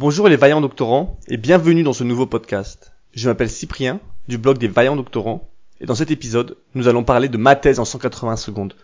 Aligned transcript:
Bonjour 0.00 0.28
les 0.28 0.36
vaillants 0.36 0.62
doctorants 0.62 1.18
et 1.28 1.36
bienvenue 1.36 1.82
dans 1.82 1.92
ce 1.92 2.04
nouveau 2.04 2.24
podcast. 2.24 2.94
Je 3.12 3.28
m'appelle 3.28 3.50
Cyprien 3.50 4.00
du 4.28 4.38
blog 4.38 4.56
des 4.56 4.66
vaillants 4.66 4.96
doctorants 4.96 5.50
et 5.78 5.84
dans 5.84 5.94
cet 5.94 6.10
épisode, 6.10 6.56
nous 6.74 6.88
allons 6.88 7.04
parler 7.04 7.28
de 7.28 7.36
ma 7.36 7.54
thèse 7.54 7.78
en 7.78 7.84
180 7.84 8.36
secondes. 8.36 8.74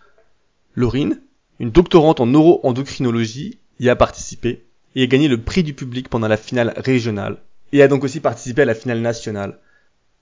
Laurine, 0.75 1.19
une 1.59 1.71
doctorante 1.71 2.19
en 2.19 2.27
neuroendocrinologie, 2.27 3.57
y 3.79 3.89
a 3.89 3.95
participé 3.95 4.67
et 4.93 5.01
a 5.01 5.07
gagné 5.07 5.27
le 5.27 5.41
prix 5.41 5.63
du 5.63 5.73
public 5.73 6.07
pendant 6.07 6.27
la 6.27 6.37
finale 6.37 6.71
régionale 6.77 7.37
et 7.71 7.81
a 7.81 7.87
donc 7.87 8.03
aussi 8.03 8.19
participé 8.19 8.61
à 8.61 8.65
la 8.65 8.75
finale 8.75 9.01
nationale. 9.01 9.57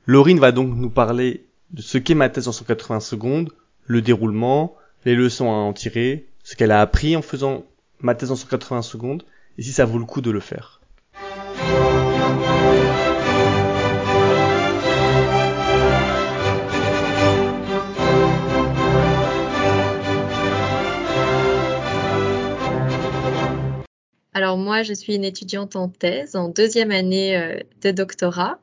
Laurine 0.05 0.39
va 0.39 0.53
donc 0.53 0.77
nous 0.77 0.89
parler 0.89 1.45
de 1.71 1.81
ce 1.81 1.97
qu'est 1.97 2.15
ma 2.15 2.29
thèse 2.29 2.47
en 2.47 2.53
180 2.53 3.01
secondes, 3.01 3.51
le 3.83 4.01
déroulement, 4.01 4.77
les 5.03 5.15
leçons 5.15 5.49
à 5.49 5.55
en 5.55 5.73
tirer, 5.73 6.29
ce 6.45 6.55
qu'elle 6.55 6.71
a 6.71 6.79
appris 6.79 7.17
en 7.17 7.21
faisant 7.21 7.65
ma 7.99 8.15
thèse 8.15 8.31
en 8.31 8.37
180 8.37 8.81
secondes 8.81 9.25
et 9.57 9.61
si 9.61 9.73
ça 9.73 9.83
vaut 9.83 9.99
le 9.99 10.05
coup 10.05 10.21
de 10.21 10.31
le 10.31 10.39
faire. 10.39 10.79
Alors 24.33 24.57
moi, 24.57 24.83
je 24.83 24.93
suis 24.93 25.15
une 25.15 25.23
étudiante 25.23 25.77
en 25.77 25.87
thèse, 25.87 26.35
en 26.35 26.49
deuxième 26.49 26.91
année 26.91 27.37
euh, 27.37 27.57
de 27.81 27.91
doctorat. 27.91 28.59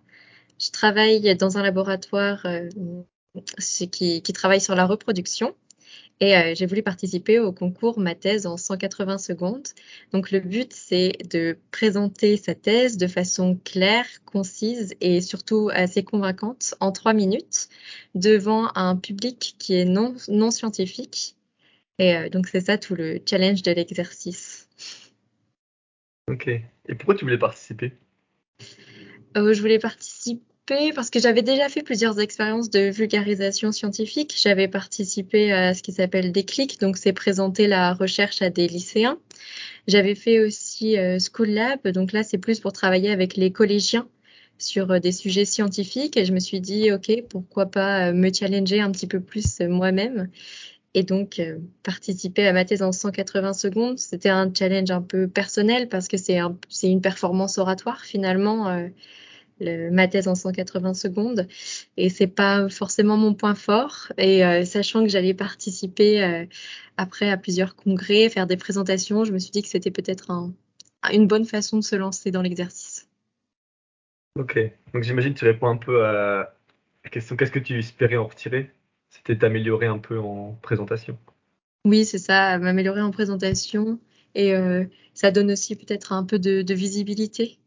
Je 0.61 0.71
travaille 0.71 1.35
dans 1.37 1.57
un 1.57 1.63
laboratoire 1.63 2.45
euh, 2.45 2.69
qui, 3.91 4.21
qui, 4.23 4.33
travaille 4.35 4.61
sur 4.61 4.75
la 4.75 4.85
reproduction 4.87 5.57
et 6.23 6.37
euh, 6.37 6.55
j'ai 6.55 6.67
voulu 6.67 6.85
participer 6.85 7.41
au 7.41 7.51
concours 7.53 7.99
Ma 7.99 8.15
thèse 8.15 8.47
en 8.47 8.57
180 8.57 9.19
secondes. 9.19 9.67
Donc 10.13 10.31
le 10.31 10.39
but, 10.39 10.73
c'est 10.73 11.19
de 11.29 11.59
présenter 11.73 12.37
sa 12.37 12.55
thèse 12.55 12.97
de 12.97 13.09
façon 13.09 13.59
claire, 13.65 14.07
concise 14.25 14.95
et 15.01 15.21
surtout 15.21 15.69
assez 15.73 16.05
convaincante 16.05 16.77
en 16.79 16.93
trois 16.93 17.13
minutes 17.13 17.69
devant 18.15 18.71
un 18.77 18.95
public 18.95 19.57
qui 19.59 19.75
est 19.75 19.85
non, 19.85 20.15
non 20.29 20.53
scientifique. 20.53 21.35
Et 21.99 22.15
euh, 22.15 22.29
donc 22.29 22.47
c'est 22.47 22.61
ça 22.61 22.79
tout 22.79 22.95
le 22.95 23.21
challenge 23.29 23.63
de 23.63 23.73
l'exercice. 23.73 24.69
Ok. 26.31 26.47
Et 26.47 26.95
pourquoi 26.95 27.17
tu 27.17 27.25
voulais 27.25 27.37
participer? 27.37 27.95
Euh, 29.37 29.53
Je 29.53 29.61
voulais 29.61 29.81
participer 29.81 30.52
parce 30.95 31.11
que 31.11 31.19
j'avais 31.19 31.43
déjà 31.43 31.69
fait 31.69 31.83
plusieurs 31.83 32.21
expériences 32.21 32.71
de 32.71 32.91
vulgarisation 32.91 33.73
scientifique. 33.73 34.35
J'avais 34.41 34.69
participé 34.69 35.53
à 35.53 35.75
ce 35.75 35.83
qui 35.83 35.93
s'appelle 35.93 36.33
Déclic, 36.33 36.81
donc 36.81 36.97
c'est 36.97 37.13
présenter 37.13 37.67
la 37.67 37.95
recherche 37.95 38.43
à 38.43 38.51
des 38.51 38.69
lycéens. 38.69 39.19
J'avais 39.89 40.15
fait 40.15 40.39
aussi 40.41 40.97
euh, 40.97 41.19
School 41.19 41.49
Lab, 41.49 41.89
donc 41.89 42.13
là 42.13 42.23
c'est 42.23 42.39
plus 42.39 42.61
pour 42.61 42.73
travailler 42.73 43.11
avec 43.11 43.37
les 43.37 43.51
collégiens 43.51 44.09
sur 44.59 44.93
euh, 44.93 44.99
des 45.01 45.11
sujets 45.11 45.45
scientifiques 45.45 46.17
et 46.17 46.25
je 46.25 46.33
me 46.33 46.39
suis 46.39 46.61
dit 46.61 46.93
ok 46.93 47.25
pourquoi 47.29 47.67
pas 47.67 48.09
euh, 48.09 48.13
me 48.13 48.33
challenger 48.33 48.81
un 48.81 48.93
petit 48.93 49.09
peu 49.09 49.19
plus 49.19 49.61
moi-même 49.61 50.29
et 50.95 51.03
donc 51.03 51.41
participer 51.83 52.47
à 52.47 52.53
ma 52.53 52.65
thèse 52.65 52.83
en 52.83 52.93
180 52.93 53.55
secondes 53.55 53.99
c'était 53.99 54.29
un 54.29 54.53
challenge 54.57 54.91
un 54.91 55.03
peu 55.03 55.27
personnel 55.27 55.89
parce 55.89 56.07
que 56.07 56.19
c'est 56.19 56.39
un, 56.39 56.57
une 56.83 57.01
performance 57.01 57.59
oratoire 57.59 58.05
finalement 58.05 58.69
le, 59.63 59.91
ma 59.91 60.09
thèse 60.09 60.29
en 60.29 60.35
180 60.35 60.95
secondes. 60.95 61.49
Et 61.97 62.09
c'est 62.09 62.27
pas 62.27 62.69
forcément 62.69 63.17
mon 63.17 63.35
point 63.35 63.55
fort. 63.55 64.13
Et 64.19 64.45
euh, 64.45 64.65
sachant 64.65 65.03
que 65.03 65.09
j'allais 65.09 65.35
participer 65.35 66.23
euh, 66.23 66.45
après 66.97 67.31
à 67.31 67.37
plusieurs 67.37 67.75
congrès, 67.77 68.29
faire 68.29 68.47
des 68.47 68.57
présentations, 68.57 69.25
je 69.25 69.33
me 69.33 69.39
suis 69.39 69.51
dit 69.51 69.63
que 69.63 69.69
c'était 69.69 69.91
peut-être 69.91 70.31
un, 70.31 70.53
une 71.13 71.27
bonne 71.27 71.45
façon 71.45 71.79
de 71.79 71.83
se 71.83 71.97
lancer 71.97 72.31
dans 72.31 72.43
l'exercice. 72.43 73.09
Ok, 74.39 74.59
donc 74.95 75.03
j'imagine 75.03 75.35
que 75.35 75.39
tu 75.39 75.45
réponds 75.45 75.69
un 75.69 75.77
peu 75.77 76.05
à 76.05 76.55
la 77.05 77.11
question 77.11 77.37
qu'est-ce 77.37 77.51
que 77.51 77.59
tu 77.59 77.79
espérais 77.79 78.17
en 78.17 78.27
retirer? 78.27 78.71
C'était 79.11 79.37
t'améliorer 79.37 79.87
un 79.87 79.99
peu 79.99 80.19
en 80.19 80.59
présentation. 80.63 81.19
Oui, 81.85 82.05
c'est 82.05 82.19
ça, 82.19 82.59
m'améliorer 82.59 83.03
en 83.03 83.11
présentation. 83.11 83.99
Et 84.35 84.55
euh, 84.55 84.85
ça 85.15 85.31
donne 85.31 85.51
aussi 85.51 85.77
peut-être 85.77 86.13
un 86.13 86.25
peu 86.25 86.39
de, 86.39 86.63
de 86.63 86.75
visibilité 86.75 87.59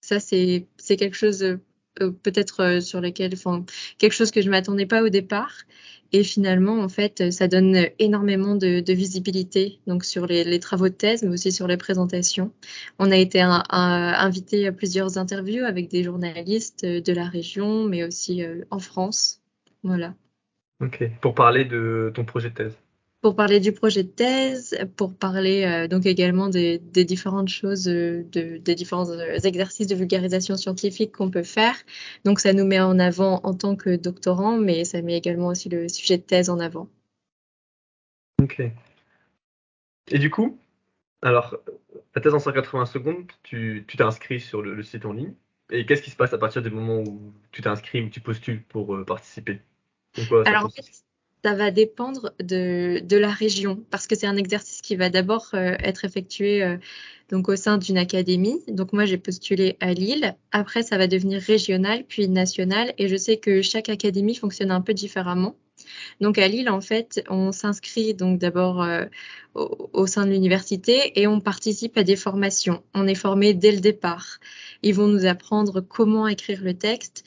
ça, 0.00 0.18
c'est 0.20 0.66
quelque 0.96 1.16
chose 1.16 1.42
euh, 1.42 1.56
euh, 2.00 2.10
peut-être 2.10 2.60
euh, 2.60 2.80
sur 2.80 3.00
lequel, 3.00 3.32
enfin, 3.34 3.64
quelque 3.98 4.12
chose 4.12 4.30
que 4.30 4.40
je 4.42 4.50
m'attendais 4.50 4.86
pas 4.86 5.02
au 5.02 5.08
départ. 5.08 5.52
Et 6.12 6.24
finalement, 6.24 6.80
en 6.80 6.88
fait, 6.88 7.30
ça 7.30 7.46
donne 7.46 7.86
énormément 8.00 8.56
de, 8.56 8.82
visibilité 8.92 9.78
donc 9.86 10.04
sur 10.04 10.26
les, 10.26 10.58
travaux 10.58 10.88
de 10.88 10.94
thèse, 10.94 11.22
mais 11.22 11.28
aussi 11.28 11.52
sur 11.52 11.68
les 11.68 11.76
présentations. 11.76 12.52
On 12.98 13.12
a 13.12 13.16
été 13.16 13.40
invité 13.40 14.66
à 14.66 14.72
plusieurs 14.72 15.18
interviews 15.18 15.64
avec 15.64 15.88
des 15.88 16.02
journalistes 16.02 16.84
de 16.84 17.12
la 17.12 17.28
région, 17.28 17.84
mais 17.84 18.02
aussi 18.02 18.42
en 18.70 18.80
France. 18.80 19.40
Voilà. 19.84 20.14
Ok. 20.80 21.08
Pour 21.20 21.36
parler 21.36 21.64
de 21.64 22.10
ton 22.12 22.24
projet 22.24 22.50
de 22.50 22.54
thèse 22.54 22.76
pour 23.20 23.36
parler 23.36 23.60
du 23.60 23.72
projet 23.72 24.02
de 24.02 24.08
thèse, 24.08 24.78
pour 24.96 25.14
parler 25.14 25.64
euh, 25.64 25.88
donc 25.88 26.06
également 26.06 26.48
des, 26.48 26.78
des, 26.78 27.04
différentes 27.04 27.48
choses, 27.48 27.86
euh, 27.88 28.24
de, 28.32 28.56
des 28.56 28.74
différents 28.74 29.10
euh, 29.10 29.38
exercices 29.44 29.86
de 29.86 29.94
vulgarisation 29.94 30.56
scientifique 30.56 31.12
qu'on 31.12 31.30
peut 31.30 31.42
faire. 31.42 31.76
Donc 32.24 32.40
ça 32.40 32.52
nous 32.52 32.64
met 32.64 32.80
en 32.80 32.98
avant 32.98 33.40
en 33.44 33.54
tant 33.54 33.76
que 33.76 33.96
doctorant, 33.96 34.56
mais 34.56 34.84
ça 34.84 35.02
met 35.02 35.16
également 35.16 35.48
aussi 35.48 35.68
le 35.68 35.88
sujet 35.88 36.16
de 36.16 36.22
thèse 36.22 36.48
en 36.48 36.58
avant. 36.58 36.88
Ok. 38.42 38.62
Et 40.08 40.18
du 40.18 40.30
coup, 40.30 40.58
alors, 41.20 41.58
la 42.14 42.22
thèse 42.22 42.32
en 42.32 42.38
180 42.38 42.86
secondes, 42.86 43.30
tu 43.42 43.84
t'es 43.86 44.02
inscrit 44.02 44.40
sur 44.40 44.62
le, 44.62 44.82
site 44.82 45.04
en 45.04 45.12
ligne. 45.12 45.34
Et 45.70 45.84
qu'est-ce 45.84 46.02
qui 46.02 46.10
se 46.10 46.16
passe 46.16 46.32
à 46.32 46.38
partir 46.38 46.62
du 46.62 46.70
moment 46.70 47.00
où 47.00 47.34
tu 47.52 47.60
t'inscris 47.60 48.00
ou 48.00 48.08
tu 48.08 48.20
postules 48.20 48.62
pour 48.64 49.04
participer? 49.04 49.60
Alors 50.46 50.64
en 50.64 50.70
fait, 50.70 51.04
ça 51.44 51.54
va 51.54 51.70
dépendre 51.70 52.32
de, 52.42 53.02
la 53.10 53.30
région 53.30 53.82
parce 53.90 54.06
que 54.06 54.16
c'est 54.16 54.26
un 54.26 54.36
exercice 54.36 54.80
qui 54.80 54.96
va 54.96 55.10
d'abord 55.10 55.50
euh, 55.54 55.76
être 55.80 56.04
effectué 56.04 56.62
euh, 56.62 56.76
donc 57.30 57.48
au 57.48 57.56
sein 57.56 57.78
d'une 57.78 57.98
académie. 57.98 58.60
Donc 58.68 58.92
moi 58.92 59.04
j'ai 59.04 59.18
postulé 59.18 59.76
à 59.80 59.92
Lille. 59.94 60.34
Après 60.52 60.82
ça 60.82 60.98
va 60.98 61.06
devenir 61.06 61.40
régional 61.40 62.04
puis 62.06 62.28
national 62.28 62.92
et 62.98 63.08
je 63.08 63.16
sais 63.16 63.38
que 63.38 63.62
chaque 63.62 63.88
académie 63.88 64.34
fonctionne 64.34 64.70
un 64.70 64.80
peu 64.80 64.94
différemment. 64.94 65.56
Donc 66.20 66.36
à 66.38 66.46
Lille 66.48 66.68
en 66.68 66.80
fait 66.80 67.22
on 67.28 67.52
s'inscrit 67.52 68.14
donc 68.14 68.38
d'abord 68.38 68.82
euh, 68.82 69.06
au, 69.54 70.06
sein 70.06 70.26
de 70.26 70.30
l'université 70.30 71.18
et 71.20 71.26
on 71.26 71.40
participe 71.40 71.96
à 71.96 72.02
des 72.02 72.16
formations. 72.16 72.82
On 72.94 73.06
est 73.06 73.14
formé 73.14 73.54
dès 73.54 73.72
le 73.72 73.80
départ. 73.80 74.38
Ils 74.82 74.94
vont 74.94 75.08
nous 75.08 75.26
apprendre 75.26 75.80
comment 75.80 76.28
écrire 76.28 76.62
le 76.62 76.74
texte 76.74 77.24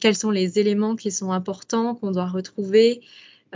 quels 0.00 0.16
sont 0.16 0.30
les 0.30 0.58
éléments 0.58 0.96
qui 0.96 1.10
sont 1.10 1.32
importants 1.32 1.94
qu'on 1.94 2.10
doit 2.12 2.26
retrouver 2.26 3.00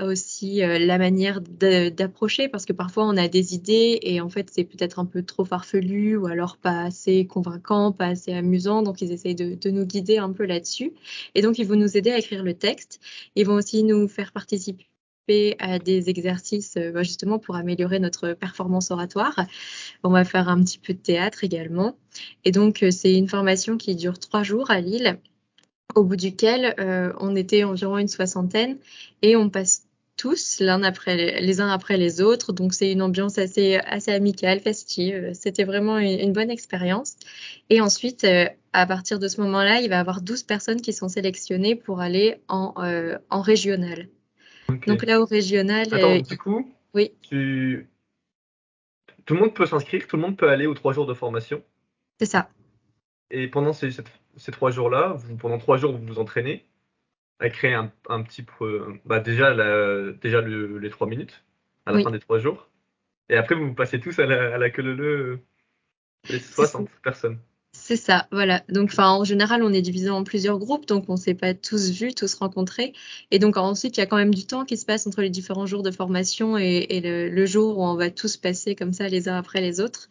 aussi 0.03 0.63
euh, 0.63 0.79
la 0.79 0.99
manière 0.99 1.41
d'approcher 1.41 2.49
parce 2.49 2.65
que 2.65 2.73
parfois 2.73 3.05
on 3.07 3.17
a 3.17 3.29
des 3.29 3.55
idées 3.55 3.99
et 4.03 4.21
en 4.21 4.29
fait 4.29 4.49
c'est 4.51 4.65
peut-être 4.65 4.99
un 4.99 5.05
peu 5.05 5.23
trop 5.23 5.45
farfelu 5.45 6.17
ou 6.17 6.27
alors 6.27 6.57
pas 6.57 6.83
assez 6.83 7.27
convaincant, 7.27 7.93
pas 7.93 8.07
assez 8.07 8.33
amusant 8.33 8.83
donc 8.83 9.03
ils 9.03 9.13
essayent 9.13 9.35
de, 9.35 9.71
nous 9.71 9.85
guider 9.85 10.19
un 10.19 10.33
peu 10.33 10.47
là-dessus 10.47 10.93
et 11.35 11.43
donc 11.43 11.59
ils 11.59 11.67
vont 11.67 11.77
nous 11.77 11.97
aider 11.97 12.11
à 12.11 12.19
écrire 12.19 12.43
le 12.43 12.55
texte 12.55 13.01
ils 13.35 13.47
vont 13.47 13.55
aussi 13.55 13.83
nous 13.83 14.09
faire 14.09 14.33
participer 14.33 14.87
à 15.59 15.79
des 15.79 16.09
exercices 16.09 16.77
euh, 16.77 16.91
bah, 16.93 17.03
justement 17.03 17.39
pour 17.39 17.57
améliorer 17.57 17.99
notre 17.99 18.33
performance 18.33 18.91
oratoire. 18.91 19.39
On 20.03 20.09
va 20.11 20.25
faire 20.25 20.49
un 20.49 20.63
petit 20.63 20.79
peu 20.79 20.95
de 20.95 20.99
théâtre 20.99 21.45
également. 21.45 21.99
Et 22.47 22.51
donc, 22.51 22.83
euh, 22.83 22.91
c'est 22.91 23.15
une 23.15 23.29
formation 23.29 23.77
qui 23.77 23.95
dure 23.95 24.19
trois 24.19 24.43
jours 24.43 24.71
à 24.71 24.81
Lille 24.81 25.19
au 25.95 26.05
bout 26.05 26.17
duquel 26.17 26.75
euh, 26.79 27.13
on 27.19 27.35
était 27.37 27.65
environ 27.65 27.99
une 27.99 28.09
soixantaine 28.09 28.79
et 29.23 29.37
on 29.37 29.49
passe 29.51 29.85
tous 30.17 30.59
l'un 30.61 30.83
après 30.83 31.41
les, 31.41 31.61
uns 31.61 31.69
après 31.69 31.97
les 31.97 32.21
autres. 32.21 32.53
Donc 32.53 32.75
c'est 32.75 32.91
une 32.91 33.03
ambiance 33.03 33.39
assez 33.39 33.77
assez 33.77 34.11
amicale, 34.11 34.61
festive. 34.61 35.31
C'était 35.33 35.65
vraiment 35.65 35.99
une, 35.99 36.33
bonne 36.33 36.51
expérience. 36.51 37.17
Et 37.71 37.81
ensuite, 37.81 38.25
euh, 38.25 38.47
à 38.73 38.87
partir 38.87 39.19
de 39.19 39.29
ce 39.29 39.41
moment-là, 39.41 39.81
il 39.81 39.89
va 39.89 39.97
y 39.97 39.99
avoir 39.99 40.21
12 40.21 40.43
personnes 40.43 40.81
qui 40.81 40.93
sont 40.93 41.09
sélectionnées 41.09 41.77
pour 41.77 42.01
aller 42.01 42.41
en 42.49 42.75
euh, 42.79 43.17
en 43.31 43.41
régional. 43.41 44.09
Donc 44.87 45.05
là 45.05 45.21
au 45.21 45.25
régional. 45.25 45.87
Attends, 45.93 46.19
du 46.19 46.37
coup, 46.37 46.69
oui. 46.95 47.13
Tu... 47.23 47.89
Tout 49.25 49.35
le 49.35 49.41
monde 49.41 49.55
peut 49.55 49.67
s'inscrire, 49.67 50.07
tout 50.07 50.17
le 50.17 50.23
monde 50.23 50.37
peut 50.37 50.49
aller 50.49 50.67
aux 50.67 50.75
trois 50.75 50.93
jours 50.93 51.07
de 51.07 51.15
formation. 51.15 51.63
C'est 52.19 52.27
ça. 52.27 52.49
Et 53.31 53.47
pendant 53.47 53.73
ces, 53.73 53.91
ces 54.39 54.53
trois 54.53 54.71
jours-là, 54.71 55.17
pendant 55.41 55.59
trois 55.59 55.77
jours, 55.77 55.93
vous 55.93 56.07
vous 56.07 56.19
entraînez 56.19 56.65
à 57.41 57.51
créer 57.51 57.75
un, 57.75 57.93
un 58.09 58.23
petit. 58.23 58.45
Bah 59.05 59.21
déjà, 59.21 59.55
la, 59.55 60.13
déjà 60.13 60.41
le, 60.41 60.79
les 60.79 60.91
trois 60.91 61.07
minutes 61.07 61.45
à 61.87 61.93
la 61.93 62.03
fin 62.03 62.11
des 62.11 62.19
trois 62.19 62.39
jours. 62.39 62.69
Et 63.29 63.37
après, 63.37 63.55
vous 63.55 63.69
vous 63.69 63.75
passez 63.75 64.01
tous 64.01 64.19
à 64.19 64.27
la, 64.27 64.55
à 64.55 64.59
la 64.59 64.71
queue 64.71 64.83
leu 64.83 65.41
les 66.29 66.41
60 66.41 66.89
personnes. 67.03 67.39
C'est 67.73 67.97
ça, 67.97 68.27
voilà. 68.33 68.65
Donc, 68.69 68.91
enfin, 68.93 69.11
en 69.11 69.25
général, 69.25 69.63
on 69.63 69.73
est 69.73 69.83
divisé 69.83 70.11
en 70.11 70.25
plusieurs 70.25 70.59
groupes, 70.59 70.87
donc 70.87 71.05
on 71.09 71.13
ne 71.13 71.19
s'est 71.19 71.35
pas 71.35 71.55
tous 71.55 71.91
vus, 71.91 72.15
tous 72.15 72.35
rencontrés. 72.35 72.93
Et 73.31 73.39
donc, 73.39 73.57
ensuite, 73.57 73.97
il 73.97 74.01
y 74.01 74.03
a 74.03 74.07
quand 74.07 74.17
même 74.17 74.35
du 74.35 74.47
temps 74.47 74.65
qui 74.65 74.77
se 74.77 74.87
passe 74.87 75.07
entre 75.07 75.21
les 75.21 75.31
différents 75.31 75.67
jours 75.67 75.83
de 75.83 75.91
formation 75.91 76.59
et, 76.59 76.87
et 76.89 77.01
le, 77.01 77.29
le, 77.29 77.47
jour 77.47 77.79
où 77.79 77.85
on 77.85 77.95
va 77.95 78.11
tous 78.11 78.37
passer 78.37 78.75
comme 78.75 78.93
ça 78.93 79.09
les 79.09 79.29
uns 79.29 79.37
après 79.37 79.61
les 79.61 79.81
autres. 79.81 80.09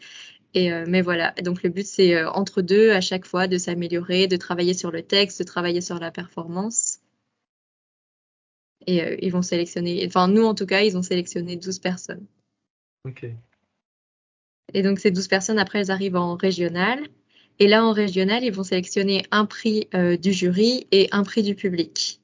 Et, 0.53 0.71
mais 0.87 1.01
voilà, 1.01 1.33
donc 1.43 1.61
le 1.61 1.69
but 1.69 1.85
c'est 1.85 2.23
entre 2.23 2.61
deux 2.61 2.91
à 2.91 3.01
chaque 3.01 3.25
fois 3.25 3.47
de 3.47 3.57
s'améliorer, 3.57 4.27
de 4.27 4.37
travailler 4.37 4.73
sur 4.73 4.91
le 4.91 5.03
texte, 5.03 5.39
de 5.39 5.43
travailler 5.43 5.81
sur 5.81 5.99
la 5.99 6.09
performance. 6.09 6.99
Et 8.87 9.25
ils 9.25 9.31
vont 9.31 9.41
sélectionner, 9.41 10.03
enfin 10.07 10.27
nous 10.27 10.45
en 10.45 10.55
tout 10.55 10.65
cas, 10.65 10.81
ils 10.81 10.97
ont 10.97 11.03
sélectionné 11.03 11.57
12 11.57 11.79
personnes. 11.79 12.25
Ok. 13.05 13.25
Et 14.73 14.81
donc 14.81 14.99
ces 14.99 15.11
12 15.11 15.27
personnes, 15.27 15.59
après, 15.59 15.79
elles 15.79 15.91
arrivent 15.91 16.15
en 16.15 16.35
régional. 16.35 17.07
Et 17.59 17.67
là, 17.67 17.85
en 17.85 17.91
régional, 17.91 18.43
ils 18.43 18.51
vont 18.51 18.63
sélectionner 18.63 19.23
un 19.31 19.45
prix 19.45 19.89
du 20.21 20.31
jury 20.31 20.87
et 20.91 21.07
un 21.11 21.23
prix 21.23 21.43
du 21.43 21.55
public. 21.55 22.21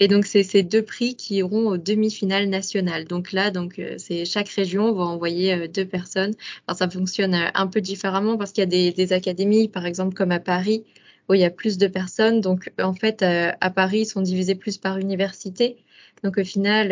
Et 0.00 0.08
donc, 0.08 0.26
c'est 0.26 0.42
ces 0.42 0.62
deux 0.64 0.82
prix 0.82 1.14
qui 1.14 1.36
iront 1.36 1.68
aux 1.68 1.76
demi-finales 1.76 2.48
nationales. 2.48 3.04
Donc 3.04 3.30
là, 3.32 3.50
donc, 3.50 3.78
euh, 3.78 3.94
c'est 3.98 4.24
chaque 4.24 4.48
région 4.48 4.92
va 4.92 5.04
envoyer 5.04 5.54
euh, 5.54 5.68
deux 5.68 5.86
personnes. 5.86 6.34
Alors, 6.66 6.76
ça 6.78 6.90
fonctionne 6.90 7.34
euh, 7.34 7.48
un 7.54 7.68
peu 7.68 7.80
différemment 7.80 8.36
parce 8.36 8.52
qu'il 8.52 8.62
y 8.62 8.64
a 8.64 8.66
des, 8.66 8.92
des, 8.92 9.12
académies, 9.12 9.68
par 9.68 9.86
exemple, 9.86 10.14
comme 10.14 10.32
à 10.32 10.40
Paris, 10.40 10.84
où 11.28 11.34
il 11.34 11.40
y 11.40 11.44
a 11.44 11.50
plus 11.50 11.78
de 11.78 11.86
personnes. 11.86 12.40
Donc, 12.40 12.72
en 12.80 12.94
fait, 12.94 13.22
à 13.22 13.70
Paris, 13.70 14.00
ils 14.00 14.06
sont 14.06 14.20
divisés 14.22 14.54
plus 14.56 14.78
par 14.78 14.98
université. 14.98 15.76
Donc, 16.22 16.38
au 16.38 16.44
final, 16.44 16.90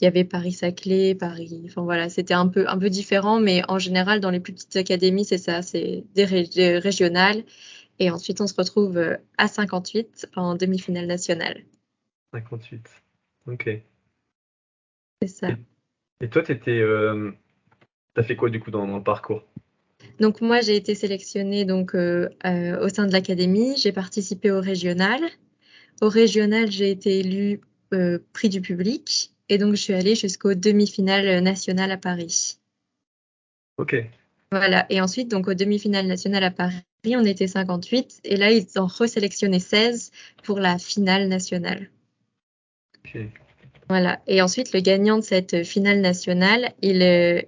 il 0.00 0.04
y 0.04 0.06
avait 0.06 0.24
Paris-Saclay, 0.24 1.14
Paris. 1.14 1.62
Enfin, 1.66 1.82
voilà, 1.82 2.08
c'était 2.08 2.34
un 2.34 2.46
peu, 2.48 2.68
un 2.68 2.78
peu 2.78 2.90
différent. 2.90 3.40
Mais 3.40 3.62
en 3.68 3.78
général, 3.78 4.20
dans 4.20 4.30
les 4.30 4.40
plus 4.40 4.52
petites 4.52 4.76
académies, 4.76 5.24
c'est 5.24 5.38
ça, 5.38 5.62
c'est 5.62 6.04
des, 6.14 6.26
des 6.54 6.78
régionales. 6.78 7.44
Et 7.98 8.10
ensuite, 8.10 8.40
on 8.40 8.46
se 8.46 8.54
retrouve 8.54 9.18
à 9.38 9.48
58 9.48 10.28
en 10.36 10.54
demi-finale 10.54 11.06
nationale. 11.06 11.64
58. 12.32 12.88
Ok. 13.46 13.70
C'est 15.22 15.28
ça. 15.28 15.48
Et, 16.20 16.28
toi, 16.28 16.42
tu 16.42 16.52
étais. 16.52 16.78
Euh, 16.78 17.32
T'as 18.14 18.22
fait 18.22 18.36
quoi 18.36 18.50
du 18.50 18.60
coup 18.60 18.70
dans, 18.70 18.86
le 18.86 19.02
parcours? 19.02 19.42
Donc 20.18 20.40
moi, 20.40 20.60
j'ai 20.60 20.76
été 20.76 20.94
sélectionnée 20.94 21.64
donc 21.64 21.94
euh, 21.94 22.28
euh, 22.44 22.84
au 22.84 22.88
sein 22.88 23.06
de 23.06 23.12
l'académie. 23.12 23.76
J'ai 23.76 23.92
participé 23.92 24.50
au 24.50 24.60
régional. 24.60 25.20
Au 26.00 26.08
régional, 26.08 26.70
j'ai 26.70 26.90
été 26.90 27.20
élue 27.20 27.60
prix 28.32 28.48
du 28.48 28.60
public 28.60 29.34
et 29.48 29.58
donc 29.58 29.74
je 29.74 29.82
suis 29.82 29.92
allée 29.92 30.14
jusqu'aux 30.14 30.54
demi-finales 30.54 31.42
nationales 31.42 31.90
à 31.90 31.96
Paris. 31.96 32.58
Ok. 33.78 33.96
Voilà. 34.52 34.86
Et 34.90 35.00
ensuite, 35.00 35.28
donc 35.28 35.48
aux 35.48 35.54
demi-finales 35.54 36.06
nationales 36.06 36.44
à 36.44 36.50
Paris, 36.50 36.82
on 37.06 37.24
était 37.24 37.48
58 37.48 38.20
et 38.24 38.36
là, 38.36 38.50
ils 38.50 38.66
ont 38.76 38.86
resélectionné 38.86 39.58
16 39.58 40.12
pour 40.44 40.58
la 40.58 40.78
finale 40.78 41.28
nationale. 41.28 41.90
Voilà. 43.88 44.20
Et 44.26 44.40
ensuite, 44.40 44.72
le 44.72 44.80
gagnant 44.80 45.18
de 45.18 45.22
cette 45.22 45.64
finale 45.64 46.00
nationale, 46.00 46.72
il, 46.80 47.02
euh, 47.02 47.42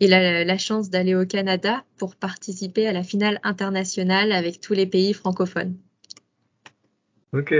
il 0.00 0.12
a 0.12 0.44
la 0.44 0.58
chance 0.58 0.90
d'aller 0.90 1.14
au 1.14 1.24
Canada 1.24 1.84
pour 1.98 2.16
participer 2.16 2.88
à 2.88 2.92
la 2.92 3.02
finale 3.02 3.38
internationale 3.42 4.32
avec 4.32 4.60
tous 4.60 4.72
les 4.72 4.86
pays 4.86 5.14
francophones. 5.14 5.76
Ok, 7.32 7.54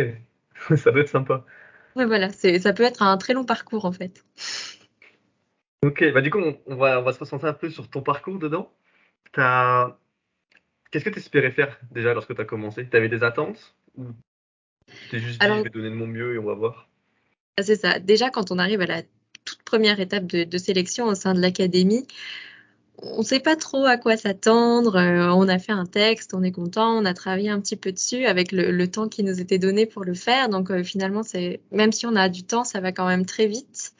ça 0.76 0.91
doit 0.91 1.02
être 1.02 1.08
sympa. 1.08 1.44
Oui, 1.96 2.06
voilà, 2.06 2.31
ça 2.31 2.73
peut 2.73 2.82
être 2.82 3.02
un 3.02 3.17
très 3.19 3.35
long 3.35 3.44
parcours 3.44 3.85
en 3.85 3.93
fait. 3.93 4.25
Ok, 5.85 6.12
bah 6.12 6.23
du 6.23 6.31
coup, 6.31 6.41
on, 6.67 6.76
va, 6.76 7.00
on 7.00 7.02
va 7.02 7.12
se 7.12 7.19
concentrer 7.19 7.49
un 7.49 7.52
peu 7.52 7.70
sur 7.70 7.88
ton 7.88 8.02
parcours 8.02 8.38
dedans. 8.38 8.73
Qu'est-ce 9.32 11.05
que 11.05 11.11
tu 11.11 11.19
espérais 11.19 11.50
faire 11.50 11.79
déjà 11.91 12.14
lorsque 12.14 12.35
tu 12.35 12.41
as 12.41 12.44
commencé? 12.44 12.88
Tu 12.88 12.96
avais 12.96 13.08
des 13.08 13.23
attentes 13.23 13.76
Ou 13.96 14.06
tu 14.87 15.08
t'es 15.11 15.19
juste 15.19 15.41
dit, 15.41 15.46
je 15.46 15.62
vais 15.62 15.70
donner 15.70 15.91
de 15.91 15.94
mon 15.94 16.06
mieux 16.06 16.35
et 16.35 16.38
on 16.38 16.44
va 16.44 16.55
voir? 16.55 16.88
C'est 17.62 17.76
ça. 17.76 17.98
Déjà, 17.98 18.30
quand 18.30 18.50
on 18.50 18.58
arrive 18.58 18.80
à 18.80 18.86
la 18.86 19.02
toute 19.44 19.62
première 19.62 20.00
étape 20.00 20.26
de, 20.26 20.58
sélection 20.58 21.06
au 21.06 21.14
sein 21.14 21.34
de 21.34 21.40
l'académie, 21.40 22.06
on 23.02 23.18
ne 23.18 23.24
sait 23.24 23.40
pas 23.40 23.56
trop 23.56 23.84
à 23.84 23.96
quoi 23.96 24.16
s'attendre. 24.16 24.96
Euh, 24.96 25.32
on 25.34 25.48
a 25.48 25.58
fait 25.58 25.72
un 25.72 25.86
texte, 25.86 26.32
on 26.34 26.42
est 26.42 26.52
content, 26.52 26.96
on 26.96 27.04
a 27.04 27.14
travaillé 27.14 27.50
un 27.50 27.60
petit 27.60 27.76
peu 27.76 27.92
dessus 27.92 28.24
avec 28.26 28.52
le, 28.52 28.86
temps 28.88 29.08
qui 29.08 29.24
nous 29.24 29.40
était 29.40 29.58
donné 29.58 29.86
pour 29.86 30.04
le 30.04 30.14
faire. 30.14 30.48
Donc 30.48 30.70
euh, 30.70 30.82
finalement, 30.82 31.22
c'est 31.22 31.60
même 31.72 31.92
si 31.92 32.06
on 32.06 32.16
a 32.16 32.28
du 32.28 32.44
temps, 32.44 32.64
ça 32.64 32.80
va 32.80 32.92
quand 32.92 33.06
même 33.06 33.26
très 33.26 33.46
vite. 33.46 33.92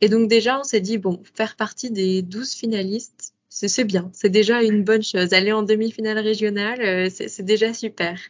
Et 0.00 0.08
donc 0.08 0.28
déjà, 0.28 0.60
on 0.60 0.64
s'est 0.64 0.80
dit 0.80 0.98
bon, 0.98 1.22
faire 1.34 1.56
partie 1.56 1.90
des 1.90 2.22
12 2.22 2.52
finalistes, 2.52 3.34
c'est 3.66 3.84
bien, 3.84 4.10
c'est 4.12 4.28
déjà 4.28 4.62
une 4.62 4.84
bonne 4.84 5.02
chose. 5.02 5.32
Aller 5.32 5.52
en 5.52 5.62
demi-finale 5.62 6.18
régionale, 6.18 6.80
euh, 6.80 7.08
c'est 7.10 7.42
déjà 7.42 7.74
super. 7.74 8.20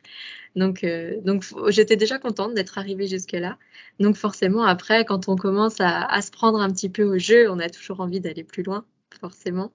Donc, 0.58 0.82
euh, 0.82 1.20
donc 1.22 1.44
j'étais 1.68 1.96
déjà 1.96 2.18
contente 2.18 2.54
d'être 2.54 2.78
arrivée 2.78 3.06
jusque-là. 3.06 3.58
Donc 4.00 4.16
forcément, 4.16 4.64
après, 4.64 5.04
quand 5.04 5.28
on 5.28 5.36
commence 5.36 5.76
à, 5.78 6.20
se 6.20 6.30
prendre 6.30 6.60
un 6.60 6.70
petit 6.70 6.88
peu 6.88 7.04
au 7.04 7.18
jeu, 7.18 7.48
on 7.50 7.60
a 7.60 7.68
toujours 7.70 8.00
envie 8.00 8.20
d'aller 8.20 8.44
plus 8.44 8.64
loin, 8.64 8.84
forcément. 9.20 9.72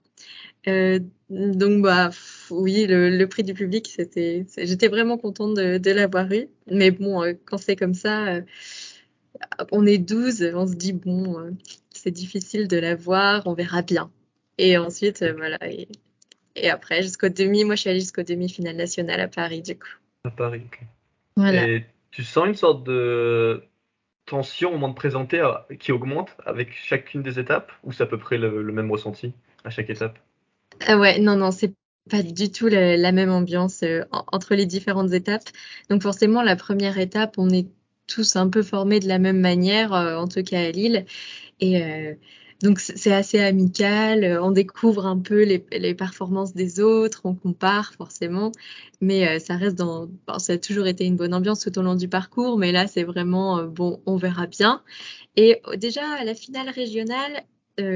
Euh, 0.68 1.00
donc 1.30 1.84
bah 1.84 2.10
oui, 2.52 2.86
le, 2.88 3.26
prix 3.26 3.44
du 3.44 3.54
public, 3.54 3.88
c'était, 3.96 4.46
j'étais 4.58 4.90
vraiment 4.90 5.18
contente 5.18 5.56
de, 5.56 5.92
l'avoir 5.92 6.32
eu. 6.32 6.50
Mais 6.68 6.92
bon, 6.92 7.24
euh, 7.24 7.34
quand 7.46 7.58
c'est 7.58 7.78
comme 7.78 7.94
ça, 7.94 8.42
on 9.72 9.86
est 9.86 9.98
12, 9.98 10.52
on 10.54 10.68
se 10.68 10.76
dit 10.76 10.94
bon, 10.94 11.58
c'est 11.92 12.12
difficile 12.12 12.68
de 12.68 12.78
l'avoir, 12.78 13.48
on 13.48 13.54
verra 13.54 13.82
bien. 13.82 14.12
Et 14.58 14.78
ensuite, 14.78 15.24
voilà. 15.38 15.58
Et, 15.72 15.88
et 16.56 16.70
après, 16.70 17.02
jusqu'au 17.04 17.30
demi, 17.30 17.64
moi 17.64 17.76
je 17.76 17.82
suis 17.82 17.90
allée 17.90 18.00
jusqu'au 18.02 18.24
demi-finale 18.24 18.76
nationale 18.76 19.22
à 19.22 19.28
Paris, 19.30 19.62
du 19.62 19.76
coup. 19.80 20.03
À 20.26 20.32
Paris. 20.32 20.62
Voilà. 21.36 21.68
Et 21.68 21.86
tu 22.12 22.24
sens 22.24 22.48
une 22.48 22.56
sorte 22.56 22.84
de 22.86 23.64
tension 24.26 24.70
au 24.70 24.74
moment 24.74 24.90
de 24.90 24.94
présenter 24.94 25.42
euh, 25.42 25.54
qui 25.80 25.92
augmente 25.92 26.38
avec 26.46 26.74
chacune 26.74 27.22
des 27.22 27.40
étapes 27.40 27.72
ou 27.84 27.92
c'est 27.92 28.04
à 28.04 28.06
peu 28.06 28.18
près 28.18 28.38
le, 28.38 28.64
même 28.72 28.90
ressenti 28.90 29.34
à 29.66 29.70
chaque 29.70 29.90
étape? 29.90 30.18
Ah 30.88 30.98
Ouais, 30.98 31.20
non, 31.20 31.36
non, 31.36 31.52
c'est 31.52 31.74
pas 32.10 32.24
du 32.24 32.52
tout 32.52 32.68
la, 32.68 33.12
même 33.12 33.32
ambiance 33.32 33.84
euh, 33.84 34.04
entre 34.12 34.56
les 34.56 34.66
différentes 34.66 35.12
étapes. 35.12 35.50
Donc 35.90 36.02
forcément, 36.02 36.42
la 36.42 36.56
première 36.56 36.98
étape, 37.00 37.36
on 37.38 37.50
est 37.50 37.68
tous 38.08 38.36
un 38.36 38.50
peu 38.50 38.64
formés 38.64 39.00
de 39.00 39.08
la 39.08 39.20
même 39.20 39.40
manière, 39.40 39.94
euh, 39.94 40.16
en 40.16 40.28
tout 40.28 40.44
cas 40.44 40.62
à 40.62 40.72
Lille. 40.72 41.06
Et 41.60 41.82
donc 42.64 42.80
c'est 42.80 43.12
assez 43.12 43.40
amical, 43.40 44.24
euh, 44.24 44.42
on 44.42 44.52
découvre 44.52 45.06
un 45.06 45.20
peu 45.20 45.44
les, 45.44 45.94
performances 45.94 46.54
des 46.54 46.80
autres, 46.80 47.22
on 47.26 47.36
compare 47.36 47.94
forcément, 47.94 48.54
mais 49.02 49.28
euh, 49.28 49.40
ça 49.40 49.58
reste 49.58 49.76
dans, 49.76 50.10
ça 50.38 50.54
a 50.54 50.58
toujours 50.58 50.88
été 50.88 51.04
une 51.04 51.18
bonne 51.18 51.34
ambiance 51.34 51.60
tout 51.60 51.78
au 51.78 51.82
long 51.82 51.96
du 51.96 52.08
parcours, 52.08 52.58
mais 52.58 52.72
là 52.72 52.88
c'est 52.88 53.04
vraiment 53.04 53.60
euh, 53.60 53.66
bon, 53.68 54.02
on 54.06 54.16
verra 54.16 54.48
bien. 54.48 54.82
Et 55.36 55.62
déjà 55.76 56.04
à 56.14 56.24
la 56.24 56.34
finale 56.36 56.70
régionale, 56.70 57.44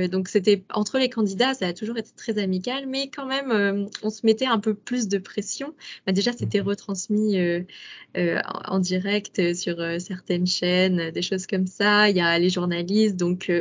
donc 0.10 0.28
c'était 0.28 0.64
entre 0.74 0.98
les 0.98 1.08
candidats, 1.08 1.54
ça 1.54 1.68
a 1.68 1.74
toujours 1.74 2.00
été 2.00 2.10
très 2.18 2.40
amical, 2.40 2.88
mais 2.88 3.10
quand 3.10 3.28
même 3.28 3.88
on 4.02 4.10
se 4.10 4.25
mettait 4.25 4.48
un 4.48 4.60
peu 4.60 4.74
plus 4.74 5.08
de 5.08 5.19
pression. 5.19 5.75
Bah, 6.08 6.14
déjà 6.14 6.33
c'était 6.33 6.62
retransmis 6.62 7.38
en 8.16 8.80
direct 8.80 9.54
sur 9.54 9.78
certaines 10.00 10.47
chaînes, 10.47 11.12
des 11.12 11.21
choses 11.21 11.45
comme 11.45 11.68
ça. 11.68 12.09
Il 12.09 12.18
y 12.18 12.21
a 12.21 12.40
les 12.40 12.50
journalistes, 12.50 13.18
donc 13.18 13.52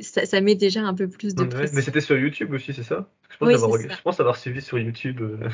ça, 0.00 0.40
met 0.40 0.54
déjà 0.54 0.82
un 0.82 0.94
peu 0.94 1.08
plus 1.08 1.34
de 1.34 1.44
pression. 1.44 1.74
mais 1.74 1.82
c'était 1.82 2.00
sur 2.00 2.16
YouTube 2.18 2.52
aussi, 2.52 2.72
c'est 2.72 2.82
ça? 2.82 3.08
Je 3.30 3.36
pense, 3.36 3.54
avoir, 3.54 3.80
je 3.80 4.02
pense 4.02 4.20
avoir 4.20 4.36
suivi 4.36 4.60
sur 4.60 4.78
YouTube. 4.78 5.20
Euh. 5.20 5.48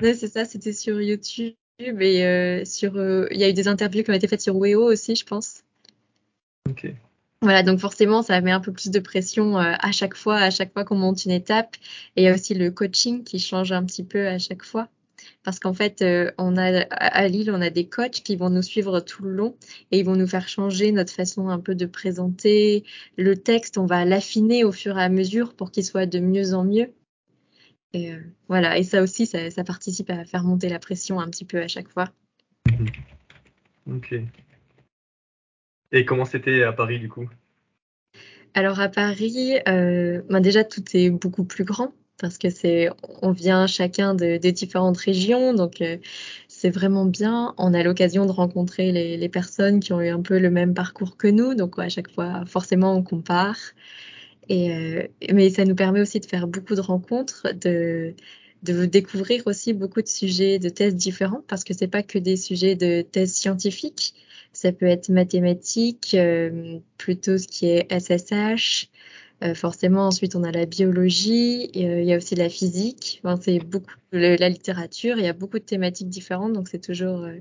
c'est 0.14 0.28
ça, 0.28 0.44
c'était 0.44 0.72
sur 0.72 1.00
YouTube 1.00 1.54
et 1.80 2.24
euh, 2.24 2.64
sur. 2.64 2.96
Euh, 2.96 3.26
il 3.30 3.38
y 3.38 3.44
a 3.44 3.48
eu 3.48 3.52
des 3.52 3.68
interviews 3.68 4.02
qui 4.02 4.10
ont 4.10 4.14
été 4.14 4.28
faites 4.28 4.40
sur 4.40 4.56
Weo 4.56 4.82
aussi, 4.82 5.14
je 5.14 5.24
pense. 5.24 5.62
Ok. 6.68 6.92
Voilà, 7.40 7.62
donc 7.62 7.78
forcément, 7.78 8.22
ça 8.22 8.40
met 8.40 8.50
un 8.50 8.60
peu 8.60 8.72
plus 8.72 8.90
de 8.90 8.98
pression 8.98 9.56
à 9.56 9.92
chaque 9.92 10.16
fois, 10.16 10.38
à 10.38 10.50
chaque 10.50 10.72
fois 10.72 10.84
qu'on 10.84 10.96
monte 10.96 11.24
une 11.24 11.30
étape. 11.30 11.76
Et 12.16 12.22
il 12.22 12.24
y 12.24 12.28
a 12.28 12.34
aussi 12.34 12.54
le 12.54 12.72
coaching 12.72 13.22
qui 13.22 13.38
change 13.38 13.70
un 13.70 13.84
petit 13.84 14.02
peu 14.02 14.26
à 14.26 14.40
chaque 14.40 14.64
fois 14.64 14.88
parce 15.42 15.58
qu'en 15.58 15.74
fait, 15.74 16.02
euh, 16.02 16.30
on 16.38 16.56
a 16.56 16.82
à 16.90 17.28
Lille, 17.28 17.50
on 17.50 17.60
a 17.60 17.70
des 17.70 17.88
coachs 17.88 18.22
qui 18.22 18.36
vont 18.36 18.50
nous 18.50 18.62
suivre 18.62 19.00
tout 19.00 19.22
le 19.22 19.30
long 19.30 19.56
et 19.90 19.98
ils 19.98 20.04
vont 20.04 20.16
nous 20.16 20.26
faire 20.26 20.48
changer 20.48 20.92
notre 20.92 21.12
façon 21.12 21.48
un 21.48 21.58
peu 21.58 21.74
de 21.74 21.86
présenter 21.86 22.84
le 23.16 23.36
texte. 23.36 23.78
On 23.78 23.86
va 23.86 24.04
l'affiner 24.04 24.64
au 24.64 24.72
fur 24.72 24.98
et 24.98 25.02
à 25.02 25.08
mesure 25.08 25.54
pour 25.54 25.70
qu'il 25.70 25.84
soit 25.84 26.06
de 26.06 26.20
mieux 26.20 26.54
en 26.54 26.64
mieux. 26.64 26.92
Et 27.92 28.12
euh, 28.12 28.20
voilà, 28.48 28.78
et 28.78 28.82
ça 28.82 29.02
aussi, 29.02 29.26
ça, 29.26 29.50
ça, 29.50 29.64
participe 29.64 30.10
à 30.10 30.24
faire 30.24 30.44
monter 30.44 30.68
la 30.68 30.78
pression 30.78 31.20
un 31.20 31.28
petit 31.28 31.46
peu 31.46 31.58
à 31.58 31.68
chaque 31.68 31.88
fois. 31.88 32.10
Ok. 33.90 34.14
Et 35.92 36.04
comment 36.04 36.26
c'était 36.26 36.62
à 36.62 36.72
Paris 36.72 36.98
du 36.98 37.08
coup? 37.08 37.28
Alors 38.54 38.80
à 38.80 38.88
Paris, 38.88 39.58
euh, 39.68 40.22
ben 40.28 40.40
déjà 40.40 40.64
tout 40.64 40.82
est 40.94 41.10
beaucoup 41.10 41.44
plus 41.44 41.64
grand 41.64 41.94
parce 42.18 42.38
que 42.38 42.50
c'est, 42.50 42.90
on 43.22 43.32
vient 43.32 43.66
chacun 43.66 44.14
de, 44.14 44.36
différentes 44.50 44.98
régions, 44.98 45.54
donc 45.54 45.80
euh, 45.80 45.96
c'est 46.48 46.70
vraiment 46.70 47.04
bien. 47.06 47.54
On 47.58 47.74
a 47.74 47.82
l'occasion 47.82 48.26
de 48.26 48.32
rencontrer 48.32 48.92
les, 48.92 49.28
personnes 49.28 49.80
qui 49.80 49.92
ont 49.92 50.00
eu 50.00 50.08
un 50.08 50.22
peu 50.22 50.38
le 50.38 50.50
même 50.50 50.74
parcours 50.74 51.16
que 51.16 51.28
nous, 51.28 51.54
donc 51.54 51.78
à 51.78 51.88
chaque 51.88 52.10
fois, 52.10 52.44
forcément, 52.46 52.94
on 52.94 53.02
compare. 53.02 53.58
Et, 54.48 54.72
euh, 54.74 55.06
mais 55.32 55.50
ça 55.50 55.64
nous 55.64 55.74
permet 55.74 56.00
aussi 56.00 56.20
de 56.20 56.26
faire 56.26 56.46
beaucoup 56.48 56.74
de 56.74 56.80
rencontres, 56.80 57.46
de, 57.54 58.14
de 58.62 58.86
découvrir 58.86 59.42
aussi 59.46 59.72
beaucoup 59.72 60.02
de 60.02 60.08
sujets 60.08 60.58
de 60.58 60.68
thèses 60.68 60.96
différents, 60.96 61.42
parce 61.48 61.64
que 61.64 61.74
c'est 61.74 61.88
pas 61.88 62.02
que 62.02 62.18
des 62.18 62.36
sujets 62.36 62.74
de 62.74 63.02
thèses 63.02 63.34
scientifiques. 63.34 64.14
Ça 64.52 64.72
peut 64.72 64.86
être 64.86 65.10
mathématiques, 65.10 66.14
euh, 66.14 66.78
plutôt 66.96 67.38
ce 67.38 67.46
qui 67.46 67.66
est 67.66 67.86
SSH, 67.92 68.88
Euh, 69.44 69.54
forcément, 69.54 70.08
ensuite, 70.08 70.34
on 70.34 70.42
a 70.42 70.50
la 70.50 70.66
biologie, 70.66 71.70
et, 71.72 71.88
euh, 71.88 72.00
il 72.02 72.08
y 72.08 72.12
a 72.12 72.16
aussi 72.16 72.34
la 72.34 72.48
physique, 72.48 73.20
enfin, 73.22 73.40
c'est 73.40 73.60
beaucoup 73.60 73.92
le, 74.10 74.36
la 74.36 74.48
littérature, 74.48 75.16
il 75.18 75.24
y 75.24 75.28
a 75.28 75.32
beaucoup 75.32 75.60
de 75.60 75.64
thématiques 75.64 76.08
différentes, 76.08 76.52
donc 76.54 76.68
c'est 76.68 76.80
toujours 76.80 77.22
euh, 77.22 77.36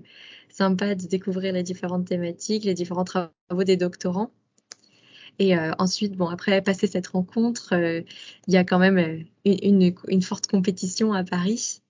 sympa 0.50 0.94
de 0.94 1.08
découvrir 1.08 1.54
les 1.54 1.64
différentes 1.64 2.06
thématiques, 2.06 2.66
les 2.66 2.76
différents 2.76 3.04
travaux 3.04 3.64
des 3.66 3.78
doctorants. 3.78 4.32
Et 5.40 5.56
ensuite, 5.78 6.14
bon, 6.18 6.28
après 6.30 6.64
passer 6.64 6.88
cette 6.88 7.08
rencontre, 7.08 7.74
il 8.48 8.54
y 8.54 8.58
a 8.58 8.64
quand 8.64 8.80
même 8.80 8.98
une, 9.46 9.58
une, 9.62 9.96
une, 10.08 10.22
forte 10.24 10.48
compétition 10.48 11.14
à 11.14 11.24
Paris, 11.24 11.84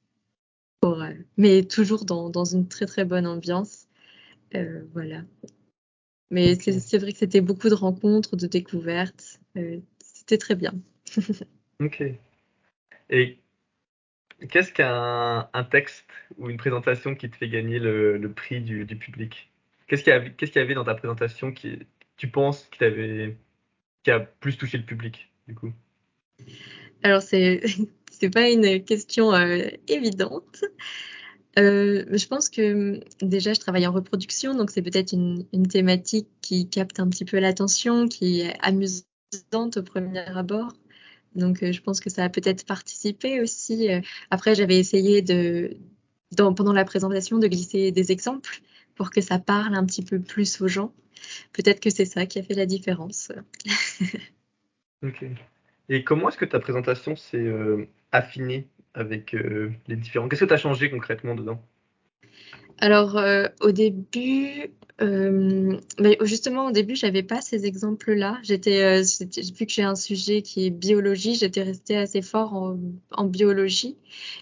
pour, 0.81 1.01
mais 1.37 1.63
toujours 1.63 2.03
dans, 2.03 2.29
dans, 2.29 2.43
une 2.43 2.67
très 2.67 2.85
très 2.85 3.05
bonne 3.05 3.25
ambiance. 3.25 3.87
voilà. 4.93 5.21
Mais 6.29 6.55
c'est 6.55 6.97
vrai 6.97 7.13
que 7.13 7.19
c'était 7.19 7.39
beaucoup 7.39 7.69
de 7.69 7.73
rencontres, 7.73 8.35
de 8.35 8.47
découvertes. 8.47 9.39
C'était 10.27 10.37
très 10.37 10.55
bien. 10.55 10.73
ok. 11.79 12.03
Et 13.09 13.39
qu'est-ce 14.49 14.73
qu'un 14.73 15.49
un 15.53 15.63
texte 15.63 16.05
ou 16.37 16.49
une 16.49 16.57
présentation 16.57 17.15
qui 17.15 17.29
te 17.29 17.37
fait 17.37 17.47
gagner 17.47 17.79
le, 17.79 18.17
le 18.17 18.31
prix 18.31 18.59
du, 18.59 18.83
du 18.83 18.97
public? 18.97 19.49
Qu'est-ce 19.87 20.03
qu'il 20.03 20.13
y, 20.13 20.35
qu 20.35 20.45
y, 20.53 20.59
avait 20.59 20.73
dans 20.73 20.83
ta 20.83 20.95
présentation 20.95 21.53
qui, 21.53 21.79
tu 22.17 22.27
penses 22.27 22.67
qui, 22.71 22.83
qui 24.03 24.11
a 24.11 24.19
plus 24.19 24.57
touché 24.57 24.77
le 24.77 24.83
public, 24.83 25.31
du 25.47 25.55
coup? 25.55 25.71
Alors, 27.03 27.21
c'est 27.21 27.61
c'est 28.11 28.29
pas 28.29 28.49
une 28.49 28.83
question 28.83 29.33
euh, 29.33 29.69
évidente. 29.87 30.65
Euh, 31.57 32.05
je 32.11 32.27
pense 32.27 32.49
que 32.49 32.99
déjà, 33.21 33.53
je 33.53 33.61
travaille 33.61 33.87
en 33.87 33.93
reproduction, 33.93 34.55
donc 34.55 34.71
c'est 34.71 34.81
peut-être 34.81 35.13
une, 35.13 35.45
une, 35.53 35.67
thématique 35.67 36.27
qui 36.41 36.69
capte 36.69 36.99
un 36.99 37.07
petit 37.09 37.25
peu 37.25 37.39
l'attention, 37.39 38.07
qui 38.07 38.41
est 38.41 38.53
amusante 38.59 39.06
au 39.53 39.83
premier 39.83 40.19
abord. 40.19 40.73
Donc, 41.35 41.61
euh, 41.61 41.71
je 41.71 41.81
pense 41.81 41.99
que 41.99 42.09
ça 42.09 42.23
a 42.23 42.29
peut-être 42.29 42.65
participé 42.65 43.41
aussi. 43.41 43.89
Après, 44.31 44.55
j'avais 44.55 44.77
essayé 44.77 45.21
de, 45.21 45.77
pendant 46.35 46.73
la 46.73 46.85
présentation, 46.85 47.37
de 47.37 47.47
glisser 47.47 47.91
des 47.91 48.11
exemples 48.11 48.61
pour 48.95 49.11
que 49.11 49.21
ça 49.21 49.39
parle 49.39 49.75
un 49.75 49.85
petit 49.85 50.03
peu 50.03 50.19
plus 50.19 50.61
aux 50.61 50.67
gens. 50.67 50.93
Peut-être 51.53 51.79
que 51.79 51.89
c'est 51.89 52.05
ça 52.05 52.25
qui 52.25 52.39
a 52.39 52.43
fait 52.43 52.53
la 52.53 52.65
différence. 52.65 53.31
ok. 55.03 55.25
Et 55.89 56.03
comment 56.03 56.29
est-ce 56.29 56.37
que 56.37 56.45
ta 56.45 56.59
présentation 56.59 57.15
s'est 57.15 57.37
euh, 57.37 57.87
affinée 58.11 58.67
avec 58.93 59.33
euh, 59.33 59.71
les 59.87 59.95
différents? 59.95 60.27
Qu'est-ce 60.27 60.41
que 60.41 60.49
tu 60.49 60.53
as 60.53 60.57
changé 60.57 60.89
concrètement 60.89 61.35
dedans? 61.35 61.61
Alors, 62.79 63.17
euh, 63.17 63.47
au 63.61 63.71
début, 63.71 64.71
mais 64.99 66.17
justement, 66.21 66.67
au 66.67 66.71
début, 66.71 66.95
j'avais 66.95 67.23
pas 67.23 67.41
ces 67.41 67.65
exemples-là. 67.65 68.39
J'étais, 68.43 69.01
vu 69.01 69.65
que 69.65 69.71
j'ai 69.71 69.83
un 69.83 69.95
sujet 69.95 70.41
qui 70.41 70.65
est 70.65 70.69
biologie, 70.71 71.35
j'étais 71.35 71.63
restée 71.63 71.97
assez 71.97 72.21
fort 72.21 72.53
en, 72.53 72.79
en, 73.11 73.25
biologie. 73.25 73.97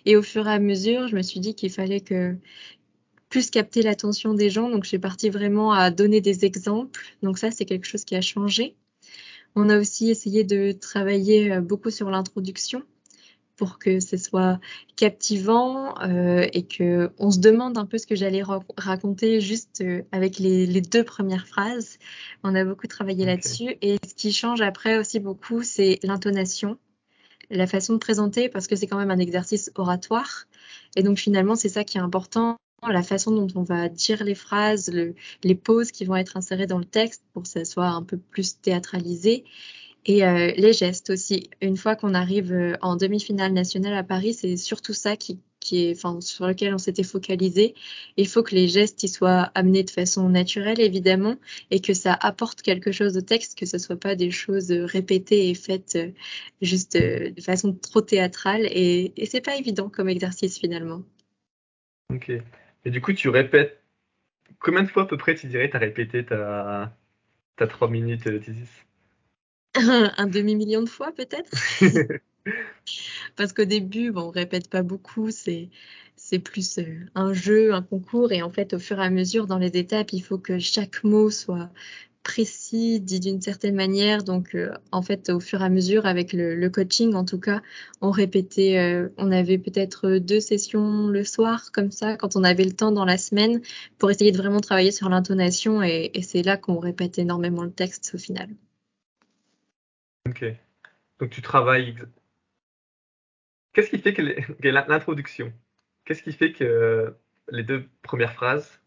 Et 0.06 0.16
au 0.16 0.22
fur 0.22 0.48
et 0.48 0.52
à 0.52 0.60
mesure, 0.60 1.08
je 1.08 1.16
me 1.16 1.22
suis 1.22 1.40
dit 1.40 1.56
qu'il 1.56 1.72
fallait 1.72 2.02
que 2.02 2.36
plus 3.30 3.50
capter 3.50 3.82
l'attention 3.82 4.34
des 4.34 4.50
gens. 4.50 4.70
Donc, 4.70 4.86
j'ai 4.86 5.00
parti 5.00 5.30
vraiment 5.30 5.74
à 5.74 5.92
donner 5.92 6.22
des 6.22 6.46
exemples. 6.46 7.02
Donc, 7.22 7.38
ça, 7.38 7.52
c'est 7.52 7.66
quelque 7.66 7.86
chose 7.86 8.06
qui 8.06 8.16
a 8.16 8.22
changé. 8.22 8.76
On 9.56 9.70
a 9.70 9.80
aussi 9.80 10.10
essayé 10.10 10.44
de 10.44 10.72
travailler 10.74 11.52
euh, 11.52 11.62
beaucoup 11.62 11.90
sur 11.90 12.10
l'introduction 12.10 12.84
pour 13.56 13.80
que 13.80 14.00
ce 14.00 14.18
soit 14.18 14.60
captivant 14.96 16.00
euh, 16.02 16.48
et 16.54 16.64
que 16.64 17.12
on 17.18 17.32
se 17.32 17.40
demande 17.40 17.78
un 17.78 17.86
peu 17.86 17.98
ce 17.98 18.08
que 18.08 18.16
j'allais 18.16 18.44
ra 18.44 18.60
raconter 18.78 19.42
juste 19.42 19.82
euh, 19.82 20.02
avec 20.12 20.40
les, 20.40 20.66
les, 20.66 20.82
deux 20.82 21.04
premières 21.04 21.48
phrases. 21.48 21.98
On 22.44 22.56
a 22.56 22.64
beaucoup 22.66 22.88
travaillé 22.88 23.24
okay. 23.24 23.32
là-dessus 23.32 23.78
et 23.82 23.98
ce 24.08 24.14
qui 24.14 24.32
change 24.34 24.62
après 24.62 24.98
aussi 24.98 25.20
beaucoup, 25.20 25.64
c'est 25.64 26.00
l'intonation, 26.04 26.78
la 27.50 27.68
façon 27.68 27.94
de 27.94 28.00
présenter 28.00 28.50
parce 28.50 28.68
que 28.68 28.76
c'est 28.76 28.88
quand 28.88 28.98
même 28.98 29.12
un 29.12 29.20
exercice 29.20 29.72
oratoire 29.76 30.46
et 30.96 31.04
donc 31.04 31.18
finalement 31.18 31.56
c'est 31.56 31.70
ça 31.70 31.84
qui 31.84 31.98
est 31.98 32.02
important 32.02 32.58
la 32.92 33.04
façon 33.04 33.32
dont 33.32 33.48
on 33.56 33.64
va 33.64 33.90
dire 33.90 34.24
les 34.24 34.36
phrases, 34.36 34.90
le, 34.92 35.16
les 35.44 35.56
pauses 35.56 35.92
qui 35.92 36.06
vont 36.06 36.16
être 36.16 36.38
insérées 36.38 36.68
dans 36.68 36.78
le 36.78 36.86
texte 36.86 37.24
pour 37.34 37.44
que 37.44 37.50
ça 37.50 37.66
soit 37.66 37.88
un 37.88 38.04
peu 38.04 38.18
plus 38.18 38.60
théâtralisé. 38.60 39.44
Et 40.06 40.24
euh, 40.24 40.52
les 40.56 40.74
gestes 40.74 41.10
aussi. 41.10 41.50
Une 41.62 41.78
fois 41.78 41.96
qu'on 41.96 42.14
arrive 42.14 42.54
euh, 42.54 42.78
en 42.82 42.96
demi-finale 42.96 43.54
nationale 43.54 43.96
à 43.96 44.04
Paris, 44.04 44.34
c'est 44.36 44.56
surtout 44.56 44.94
ça 44.94 45.16
qui, 45.18 45.40
est, 45.72 45.96
sur 46.22 46.46
lequel 46.46 46.76
on 46.76 46.78
s'était 46.78 47.04
focalisé. 47.04 47.74
Il 48.16 48.28
faut 48.28 48.44
que 48.44 48.54
les 48.54 48.68
gestes 48.68 49.02
y 49.02 49.08
soient 49.08 49.52
amenés 49.56 49.84
de 49.84 49.90
façon 49.90 50.30
naturelle, 50.30 50.80
évidemment, 50.80 51.38
et 51.72 51.80
que 51.80 51.96
ça 51.96 52.14
apporte 52.14 52.62
quelque 52.62 52.92
chose 52.92 53.18
au 53.18 53.22
texte, 53.22 53.58
que 53.58 53.66
ce 53.66 53.78
ne 53.78 53.82
soit 53.82 54.00
pas 54.00 54.16
des 54.16 54.30
choses 54.30 54.72
euh, 54.72 54.86
répétées 54.86 55.50
et 55.50 55.56
faites 55.56 55.98
juste 56.62 56.96
de 56.96 57.42
façon 57.42 57.74
trop 57.74 58.02
théâtrale. 58.02 58.68
Et, 58.68 59.12
et 59.18 59.26
c'est 59.26 59.42
pas 59.42 59.56
évident 59.58 59.90
comme 59.90 60.08
exercice 60.08 60.60
finalement. 60.60 61.02
Ok. 62.14 62.30
Et 62.30 62.92
du 62.92 63.02
coup, 63.02 63.14
tu 63.14 63.30
répètes. 63.30 63.82
Combien 64.60 64.84
de 64.84 64.88
fois 64.88 65.04
à 65.04 65.06
peu 65.08 65.18
près 65.18 65.34
tu 65.34 65.48
dirais 65.48 65.70
tu 65.70 65.76
as 65.76 65.80
répété 65.80 66.24
ta, 66.24 66.96
ta 67.56 67.66
3 67.66 67.90
minutes 67.90 68.28
10 68.28 68.86
un, 70.18 70.28
demi-million 70.28 70.82
de 70.82 70.90
fois 70.90 71.12
peut-être. 71.12 71.52
Parce 73.36 73.54
qu'au 73.54 73.66
début, 73.66 74.12
bon, 74.12 74.24
on 74.24 74.30
répète 74.30 74.70
pas 74.70 74.84
beaucoup, 74.84 75.32
c'est 75.32 75.70
c'est 76.18 76.40
plus 76.40 76.80
euh, 76.80 77.06
un 77.14 77.34
jeu, 77.34 77.74
un 77.74 77.82
concours, 77.82 78.32
et 78.32 78.42
en 78.42 78.50
fait, 78.50 78.74
au 78.74 78.80
fur 78.80 79.00
et 79.00 79.04
à 79.04 79.10
mesure, 79.10 79.48
dans 79.48 79.58
les 79.58 79.78
étapes, 79.78 80.14
il 80.14 80.22
faut 80.22 80.38
que 80.38 80.60
chaque 80.60 81.04
mot 81.04 81.30
soit 81.30 81.70
précis, 82.24 83.00
dit 83.00 83.20
d'une 83.20 83.42
certaine 83.42 83.76
manière. 83.76 84.24
Donc, 84.24 84.56
euh, 84.56 84.72
en 84.92 85.02
fait, 85.02 85.30
au 85.30 85.40
fur 85.40 85.62
et 85.62 85.66
à 85.66 85.70
mesure, 85.70 86.06
avec 86.06 86.34
le, 86.34 86.56
le 86.56 86.70
coaching, 86.70 87.14
en 87.16 87.26
tout 87.26 87.40
cas, 87.40 87.62
on 88.02 88.12
répétait, 88.12 88.78
euh, 88.78 89.10
on 89.18 89.32
avait 89.32 89.58
peut-être 89.58 90.18
deux 90.18 90.40
sessions 90.40 91.08
le 91.08 91.24
soir, 91.24 91.72
comme 91.74 91.92
ça, 91.92 92.16
quand 92.18 92.36
on 92.36 92.44
avait 92.44 92.66
le 92.66 92.74
temps 92.74 92.92
dans 92.92 93.06
la 93.06 93.18
semaine, 93.18 93.62
pour 94.00 94.10
essayer 94.10 94.32
de 94.32 94.38
vraiment 94.38 94.62
travailler 94.62 94.92
sur 94.92 95.10
l'intonation. 95.10 95.84
Et 95.84 96.12
c'est 96.24 96.44
là 96.44 96.58
qu'on 96.58 96.80
répète 96.80 97.20
énormément 97.20 97.64
le 97.64 97.72
texte 97.72 98.12
au 98.16 98.18
final. 98.18 98.50
Ok. 100.28 100.46
Donc, 101.20 101.30
tu 101.30 101.42
travailles. 101.42 101.96
Qu'est-ce 103.74 103.90
qui 103.90 104.00
fait 104.00 104.14
que 104.14 104.22
l'introduction? 104.68 105.54
Qu'est-ce 106.06 106.24
qui 106.24 106.34
fait 106.34 106.54
que 106.54 107.16
les 107.50 107.64
deux 107.64 107.88
premières 108.02 108.34
phrases 108.34 108.80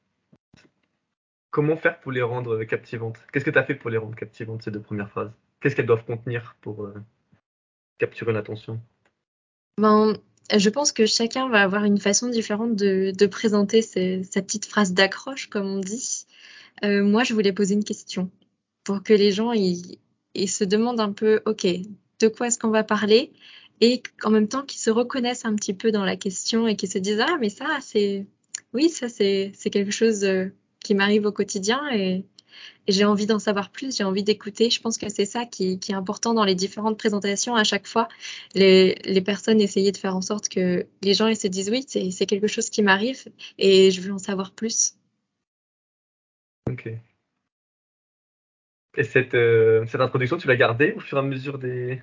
comment 1.50 1.76
faire 1.76 1.99
pour 2.00 2.12
les 2.12 2.23
rendre 2.23 2.62
captivantes? 2.64 3.18
Qu'est-ce 3.33 3.45
que 3.45 3.50
tu 3.50 3.59
as 3.59 3.64
fait 3.64 3.75
pour 3.75 3.90
les 3.90 3.99
rendre 3.99 4.14
captivantes, 4.14 4.62
ces 4.62 4.71
deux 4.71 4.80
premières 4.80 5.11
phrases? 5.11 5.33
Qu'est-ce 5.61 5.75
qu'elles 5.75 5.87
doivent 5.87 6.04
contenir 6.04 6.57
pour 6.61 6.85
euh, 6.85 6.95
capturer 7.99 8.33
l'attention? 8.33 8.80
Ben, 9.76 10.14
Je 10.57 10.71
pense 10.71 10.92
que 10.92 11.07
chacun 11.07 11.49
va 11.49 11.62
avoir 11.62 11.85
une 11.85 11.99
façon 11.99 12.28
différente 12.28 12.76
de, 12.76 13.26
présenter 13.26 13.83
sa 13.83 14.42
petite 14.42 14.66
phrase 14.66 14.92
d'accroche, 14.92 15.49
comme 15.49 15.66
on 15.66 15.80
dit. 15.80 16.26
Euh, 16.85 17.02
moi, 17.02 17.25
je 17.25 17.35
voulais 17.35 17.52
poser 17.52 17.75
une 17.75 17.85
question 17.85 18.30
pour 18.85 19.02
que 19.02 19.12
les 19.12 19.33
gens 19.33 19.52
ils, 19.52 19.99
ils 20.38 20.49
se 20.49 20.64
demandent 20.64 21.00
un 21.00 21.12
peu, 21.12 21.40
OK, 21.47 21.66
de 22.21 22.28
quoi 22.28 22.49
est-ce 22.49 22.59
qu'on 22.59 22.71
va 22.71 22.85
parler? 22.85 23.33
Et 23.80 24.02
en 24.25 24.30
même 24.30 24.49
temps 24.49 24.62
qu'ils 24.62 24.80
se 24.80 24.90
reconnaissent 24.90 25.45
un 25.45 25.54
petit 25.54 25.75
peu 25.75 25.92
dans 25.92 26.04
la 26.04 26.16
question 26.16 26.66
et 26.66 26.76
qu'ils 26.76 26.90
se 26.90 26.99
disent, 26.99 27.21
ah, 27.21 27.37
mais 27.40 27.50
ça, 27.50 27.78
c'est... 27.80 28.26
Oui, 28.75 28.90
ça, 28.90 29.09
c'est 29.09 29.52
quelque 29.71 29.90
chose 29.92 30.26
qui 30.80 30.95
m'arrive 30.95 31.26
au 31.26 31.33
quotidien 31.33 31.80
et, 31.92 32.25
j'ai 32.88 33.04
envie 33.04 33.26
d'en 33.26 33.38
savoir 33.38 33.71
plus, 33.71 33.97
j'ai 33.97 34.04
envie 34.04 34.23
d'écouter. 34.23 34.71
Je 34.71 34.80
pense 34.80 34.97
que 34.99 35.09
c'est 35.09 35.26
ça 35.26 35.45
qui, 35.45 35.78
qui, 35.78 35.92
est 35.92 35.95
important 35.95 36.35
dans 36.35 36.45
les 36.45 36.54
différentes 36.54 36.99
présentations. 36.99 37.54
À 37.54 37.62
chaque 37.62 37.87
fois, 37.87 38.09
les, 38.54 38.97
les, 39.04 39.21
personnes 39.21 39.61
essayaient 39.61 39.92
de 39.92 39.99
faire 39.99 40.16
en 40.16 40.23
sorte 40.23 40.49
que 40.49 40.87
les 41.02 41.14
gens 41.14 41.28
ils 41.28 41.37
se 41.37 41.47
disent 41.47 41.71
oui, 41.71 41.85
c'est 41.87 42.26
quelque 42.26 42.47
chose 42.47 42.71
qui 42.71 42.83
m'arrive 42.83 43.26
et 43.59 43.90
je 43.90 44.00
veux 44.00 44.12
en 44.12 44.18
savoir 44.18 44.52
plus. 44.52 44.95
Ok. 46.68 46.88
Et 48.99 49.05
cette, 49.05 49.35
euh, 49.35 49.87
cette 49.87 50.00
introduction, 50.00 50.38
tu 50.38 50.49
l'as 50.49 50.57
gardée 50.57 50.93
au 50.97 51.00
fur 51.00 51.19
et 51.19 51.21
à 51.21 51.25
mesure 51.25 51.59
des... 51.59 52.02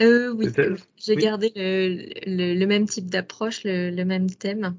Euh, 0.00 0.32
oui, 0.32 0.48
j'ai 0.96 1.14
oui. 1.14 1.22
gardé 1.22 1.52
le, 1.54 2.08
le, 2.24 2.58
le, 2.58 2.66
même 2.66 2.88
type 2.88 3.10
d'approche, 3.10 3.64
le, 3.64 3.90
le 3.90 4.04
même 4.06 4.30
thème. 4.30 4.74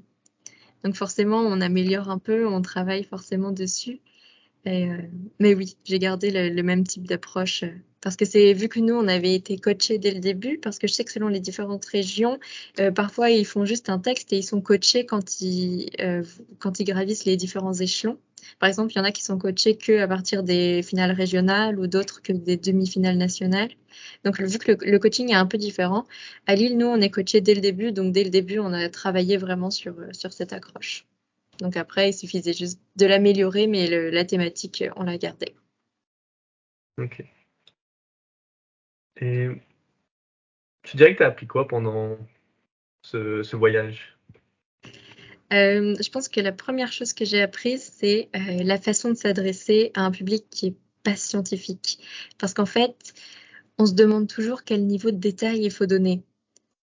Donc 0.82 0.96
forcément, 0.96 1.38
on 1.38 1.60
améliore 1.60 2.10
un 2.10 2.18
peu, 2.18 2.48
on 2.48 2.60
travaille 2.60 3.04
forcément 3.04 3.52
dessus. 3.52 4.00
Et, 4.64 4.88
euh, 4.88 4.96
mais 5.38 5.54
oui, 5.54 5.76
j'ai 5.84 6.00
gardé 6.00 6.50
le, 6.50 6.62
même 6.64 6.84
type 6.84 7.06
d'approche 7.06 7.62
euh, 7.62 7.70
parce 8.00 8.16
que 8.16 8.24
c'est 8.24 8.52
vu 8.52 8.68
que 8.68 8.80
nous 8.80 8.94
on 8.94 9.08
avait 9.08 9.34
été 9.34 9.56
coachés 9.58 9.98
dès 9.98 10.12
le 10.12 10.20
début 10.20 10.58
parce 10.58 10.78
que 10.78 10.86
je 10.86 10.92
sais 10.92 11.04
que 11.04 11.12
selon 11.12 11.28
les 11.28 11.40
différentes 11.40 11.84
régions, 11.84 12.38
euh, 12.80 12.90
parfois 12.90 13.30
ils 13.30 13.44
font 13.44 13.64
juste 13.64 13.88
un 13.88 13.98
texte 13.98 14.32
et 14.32 14.38
ils 14.38 14.44
sont 14.44 14.60
coachés 14.60 15.04
quand 15.06 15.40
ils 15.40 15.90
quand 16.58 16.78
ils 16.80 16.84
gravissent 16.84 17.24
les 17.24 17.36
différents 17.36 17.74
échelons. 17.74 18.18
Par 18.58 18.68
exemple, 18.68 18.92
il 18.92 18.98
y 18.98 19.00
en 19.00 19.04
a 19.04 19.12
qui 19.12 19.22
sont 19.22 19.38
coachés 19.38 19.76
que 19.76 20.00
à 20.00 20.08
partir 20.08 20.42
des 20.42 20.82
finales 20.82 21.12
régionales 21.12 21.78
ou 21.78 21.86
d'autres 21.86 22.22
que 22.22 22.32
des 22.32 22.56
demi-finales 22.56 23.16
nationales. 23.16 23.70
Donc 24.24 24.40
vu 24.40 24.58
que 24.58 24.72
le, 24.84 24.98
coaching 24.98 25.30
est 25.30 25.34
un 25.34 25.46
peu 25.46 25.58
différent, 25.58 26.06
à 26.46 26.54
Lille 26.54 26.78
nous 26.78 26.86
on 26.86 27.00
est 27.00 27.10
coachés 27.10 27.40
dès 27.40 27.54
le 27.54 27.60
début, 27.60 27.92
donc 27.92 28.12
dès 28.12 28.24
le 28.24 28.30
début 28.30 28.58
on 28.58 28.72
a 28.72 28.88
travaillé 28.88 29.36
vraiment 29.36 29.70
sur 29.70 29.94
sur 30.12 30.32
cette 30.32 30.52
accroche. 30.52 31.06
Donc 31.60 31.76
après, 31.76 32.10
il 32.10 32.12
suffisait 32.12 32.52
juste 32.52 32.80
de 32.96 33.06
l'améliorer, 33.06 33.66
mais 33.66 34.10
la 34.10 34.24
thématique, 34.24 34.84
on 34.96 35.04
l'a 35.04 35.18
gardée. 35.18 35.54
Ok. 36.98 37.24
Et 39.20 39.48
tu 40.82 40.96
dirais 40.96 41.12
que 41.12 41.18
tu 41.18 41.22
as 41.22 41.28
appris 41.28 41.46
quoi 41.46 41.68
pendant 41.68 42.18
ce, 43.02 43.54
voyage? 43.54 44.16
Euh, 45.52 45.94
Je 46.00 46.10
pense 46.10 46.28
que 46.28 46.40
la 46.40 46.52
première 46.52 46.92
chose 46.92 47.12
que 47.12 47.24
j'ai 47.24 47.42
apprise, 47.42 47.92
c'est 47.96 48.30
euh, 48.36 48.62
la 48.62 48.78
façon 48.78 49.10
de 49.10 49.14
s'adresser 49.14 49.90
à 49.94 50.02
un 50.02 50.10
public 50.10 50.46
qui 50.50 50.68
est 50.68 50.76
pas 51.02 51.16
scientifique. 51.16 51.98
Parce 52.38 52.54
qu'en 52.54 52.66
fait, 52.66 53.14
on 53.78 53.86
se 53.86 53.92
demande 53.94 54.28
toujours 54.28 54.64
quel 54.64 54.86
niveau 54.86 55.10
de 55.10 55.16
détail 55.18 55.64
il 55.64 55.70
faut 55.70 55.86
donner. 55.86 56.22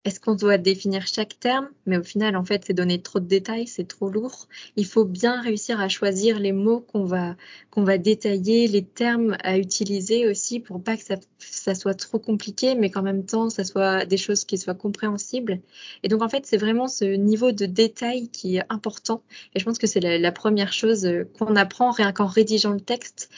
Est-ce 0.05 0.19
qu'on 0.19 0.35
doit 0.35 0.57
définir 0.57 1.07
chaque 1.07 1.39
terme? 1.39 1.69
Mais 1.85 1.97
au 1.97 2.03
final, 2.03 2.35
en 2.35 2.43
fait, 2.43 2.65
c'est 2.65 2.73
donner 2.73 3.01
trop 3.01 3.21
de 3.21 3.25
détails, 3.25 3.67
c'est 3.67 3.87
trop 3.87 4.09
lourd. 4.09 4.49
Il 4.75 4.85
faut 4.85 5.05
bien 5.05 5.41
réussir 5.41 5.79
à 5.79 5.87
choisir 5.87 6.39
les 6.39 6.51
mots 6.51 6.81
qu'on 6.81 7.05
va, 7.05 7.37
qu'on 7.71 7.83
va 7.83 7.97
détailler, 7.97 8.67
les 8.67 8.83
termes 8.83 9.37
à 9.43 9.57
utiliser 9.57 10.27
aussi 10.27 10.59
pour 10.59 10.83
pas 10.83 10.97
que 10.97 11.03
ça, 11.03 11.15
ça 11.39 11.73
soit 11.73 11.93
trop 11.93 12.19
compliqué, 12.19 12.75
mais 12.75 12.91
qu'en 12.91 13.01
même 13.01 13.25
temps, 13.25 13.49
ça 13.49 13.63
soit 13.63 14.05
des 14.05 14.17
choses 14.17 14.43
qui 14.43 14.57
soient 14.57 14.73
compréhensibles. 14.73 15.61
Et 16.03 16.09
donc, 16.09 16.21
en 16.21 16.27
fait, 16.27 16.45
c'est 16.45 16.57
vraiment 16.57 16.89
ce 16.89 17.05
niveau 17.05 17.53
de 17.53 17.65
détail 17.65 18.27
qui 18.27 18.57
est 18.57 18.63
important. 18.67 19.23
Et 19.55 19.59
je 19.59 19.65
pense 19.65 19.77
que 19.77 19.87
c'est 19.87 20.01
la, 20.01 20.17
la 20.17 20.31
première 20.33 20.73
chose 20.73 21.07
qu'on 21.39 21.55
apprend 21.55 21.91
rien 21.91 22.11
qu'en 22.11 22.27
rédigeant 22.27 22.73
le 22.73 22.81
texte 22.81 23.29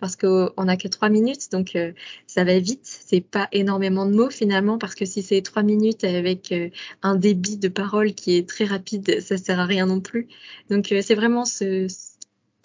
parce 0.00 0.16
qu'on 0.16 0.64
n'a 0.64 0.76
que 0.76 0.88
trois 0.88 1.10
minutes, 1.10 1.52
donc 1.52 1.76
euh, 1.76 1.92
ça 2.26 2.42
va 2.44 2.58
vite. 2.58 2.80
C'est 2.84 3.20
pas 3.20 3.48
énormément 3.52 4.06
de 4.06 4.14
mots 4.16 4.30
finalement, 4.30 4.78
parce 4.78 4.94
que 4.94 5.04
si 5.04 5.22
c'est 5.22 5.42
trois 5.42 5.62
minutes 5.62 6.04
avec 6.04 6.50
euh, 6.52 6.70
un 7.02 7.16
débit 7.16 7.58
de 7.58 7.68
parole 7.68 8.14
qui 8.14 8.36
est 8.36 8.48
très 8.48 8.64
rapide, 8.64 9.20
ça 9.20 9.36
sert 9.36 9.60
à 9.60 9.66
rien 9.66 9.86
non 9.86 10.00
plus. 10.00 10.28
Donc 10.70 10.90
euh, 10.90 11.02
c'est 11.02 11.14
vraiment 11.14 11.44
ce, 11.44 11.86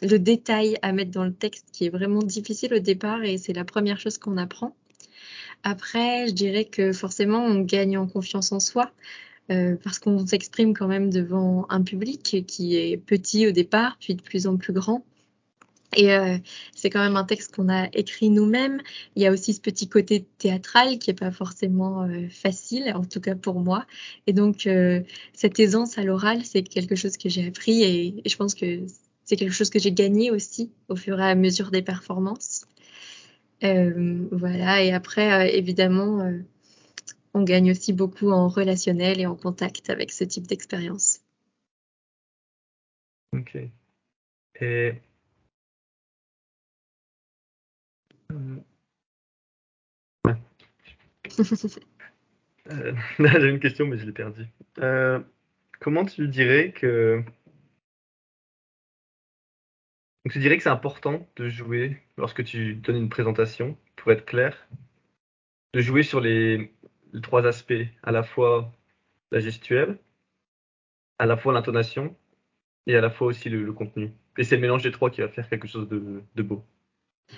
le 0.01 0.17
détail 0.17 0.77
à 0.81 0.93
mettre 0.93 1.11
dans 1.11 1.25
le 1.25 1.33
texte 1.33 1.67
qui 1.73 1.85
est 1.85 1.89
vraiment 1.89 2.23
difficile 2.23 2.73
au 2.73 2.79
départ 2.79 3.23
et 3.23 3.37
c'est 3.37 3.53
la 3.53 3.65
première 3.65 3.99
chose 3.99 4.17
qu'on 4.17 4.37
apprend. 4.37 4.75
Après, 5.63 6.27
je 6.27 6.33
dirais 6.33 6.65
que 6.65 6.93
forcément, 6.93 7.43
on 7.43 7.59
gagne 7.61 7.97
en 7.97 8.07
confiance 8.07 8.51
en 8.51 8.59
soi. 8.59 8.91
parce 9.47 9.99
qu'on 9.99 10.25
s'exprime 10.25 10.73
quand 10.73 10.87
même 10.87 11.09
devant 11.09 11.65
un 11.69 11.83
public 11.83 12.45
qui 12.47 12.75
est 12.77 12.97
petit 12.97 13.47
au 13.47 13.51
départ, 13.51 13.97
puis 13.99 14.15
de 14.15 14.21
plus 14.21 14.47
en 14.47 14.57
plus 14.57 14.73
grand. 14.73 15.03
Et 15.95 16.13
euh, 16.13 16.37
c'est 16.75 16.89
quand 16.89 16.99
même 16.99 17.15
un 17.15 17.23
texte 17.23 17.55
qu'on 17.55 17.69
a 17.69 17.87
écrit 17.93 18.29
nous-mêmes. 18.29 18.81
Il 19.15 19.21
y 19.21 19.27
a 19.27 19.31
aussi 19.31 19.53
ce 19.53 19.61
petit 19.61 19.87
côté 19.87 20.25
théâtral 20.37 20.99
qui 20.99 21.11
est 21.11 21.19
pas 21.19 21.31
forcément 21.31 22.03
euh, 22.03 22.27
facile, 22.29 22.91
en 22.95 23.03
tout 23.03 23.21
cas 23.21 23.35
pour 23.35 23.59
moi. 23.59 23.85
Et 24.27 24.33
donc, 24.33 24.67
euh, 24.67 25.01
cette 25.33 25.59
aisance 25.59 25.97
à 25.97 26.03
l'oral, 26.03 26.43
c'est 26.43 26.63
quelque 26.63 26.95
chose 26.95 27.17
que 27.17 27.29
j'ai 27.29 27.47
appris 27.47 27.83
et, 27.83 28.21
je 28.25 28.35
pense 28.35 28.55
que 28.55 28.85
c'est 29.23 29.35
quelque 29.35 29.53
chose 29.53 29.69
que 29.69 29.79
j'ai 29.79 29.91
gagné 29.91 30.31
aussi 30.31 30.71
au 30.89 30.95
fur 30.95 31.19
et 31.19 31.23
à 31.23 31.35
mesure 31.35 31.71
des 31.71 31.81
performances. 31.81 32.65
voilà. 33.61 34.83
Et 34.83 34.91
après, 34.93 35.57
évidemment, 35.57 36.31
on 37.33 37.43
gagne 37.43 37.71
aussi 37.71 37.91
beaucoup 37.91 38.29
en 38.29 38.47
relationnel 38.47 39.19
et 39.19 39.25
en 39.25 39.35
contact 39.35 39.89
avec 39.89 40.11
ce 40.11 40.23
type 40.23 40.47
d'expérience. 40.47 41.21
Ok. 43.33 43.57
Et 44.61 44.93
Euh, 52.71 52.95
j'ai 53.19 53.49
une 53.49 53.59
question, 53.59 53.85
mais 53.85 53.97
je 53.97 54.05
l'ai 54.05 54.11
perdue. 54.11 54.47
Euh, 54.79 55.19
comment 55.79 56.03
tu 56.03 56.27
dirais 56.27 56.71
que. 56.71 57.23
tu 60.31 60.39
dirais 60.39 60.57
que 60.57 60.63
c'est 60.63 60.69
important 60.69 61.27
de 61.35 61.47
jouer 61.47 62.01
lorsque 62.17 62.43
tu 62.43 62.73
donnes 62.73 62.95
une 62.95 63.09
présentation, 63.09 63.77
pour 63.95 64.11
être 64.11 64.25
clair, 64.25 64.67
de 65.73 65.81
jouer 65.81 66.01
sur 66.01 66.21
les, 66.21 66.73
trois 67.21 67.45
aspects, 67.45 67.73
à 68.01 68.11
la 68.11 68.23
fois 68.23 68.73
la 69.31 69.39
gestuelle, 69.39 69.99
à 71.19 71.27
la 71.27 71.37
fois 71.37 71.53
l'intonation 71.53 72.15
et 72.87 72.95
à 72.95 73.01
la 73.01 73.11
fois 73.11 73.27
aussi 73.27 73.49
le, 73.49 73.71
contenu. 73.73 74.11
Et 74.39 74.43
c'est 74.43 74.55
le 74.55 74.61
mélange 74.61 74.81
des 74.81 74.91
trois 74.91 75.11
qui 75.11 75.21
va 75.21 75.29
faire 75.29 75.47
quelque 75.49 75.67
chose 75.67 75.87
de 75.87 76.41
beau. 76.41 76.65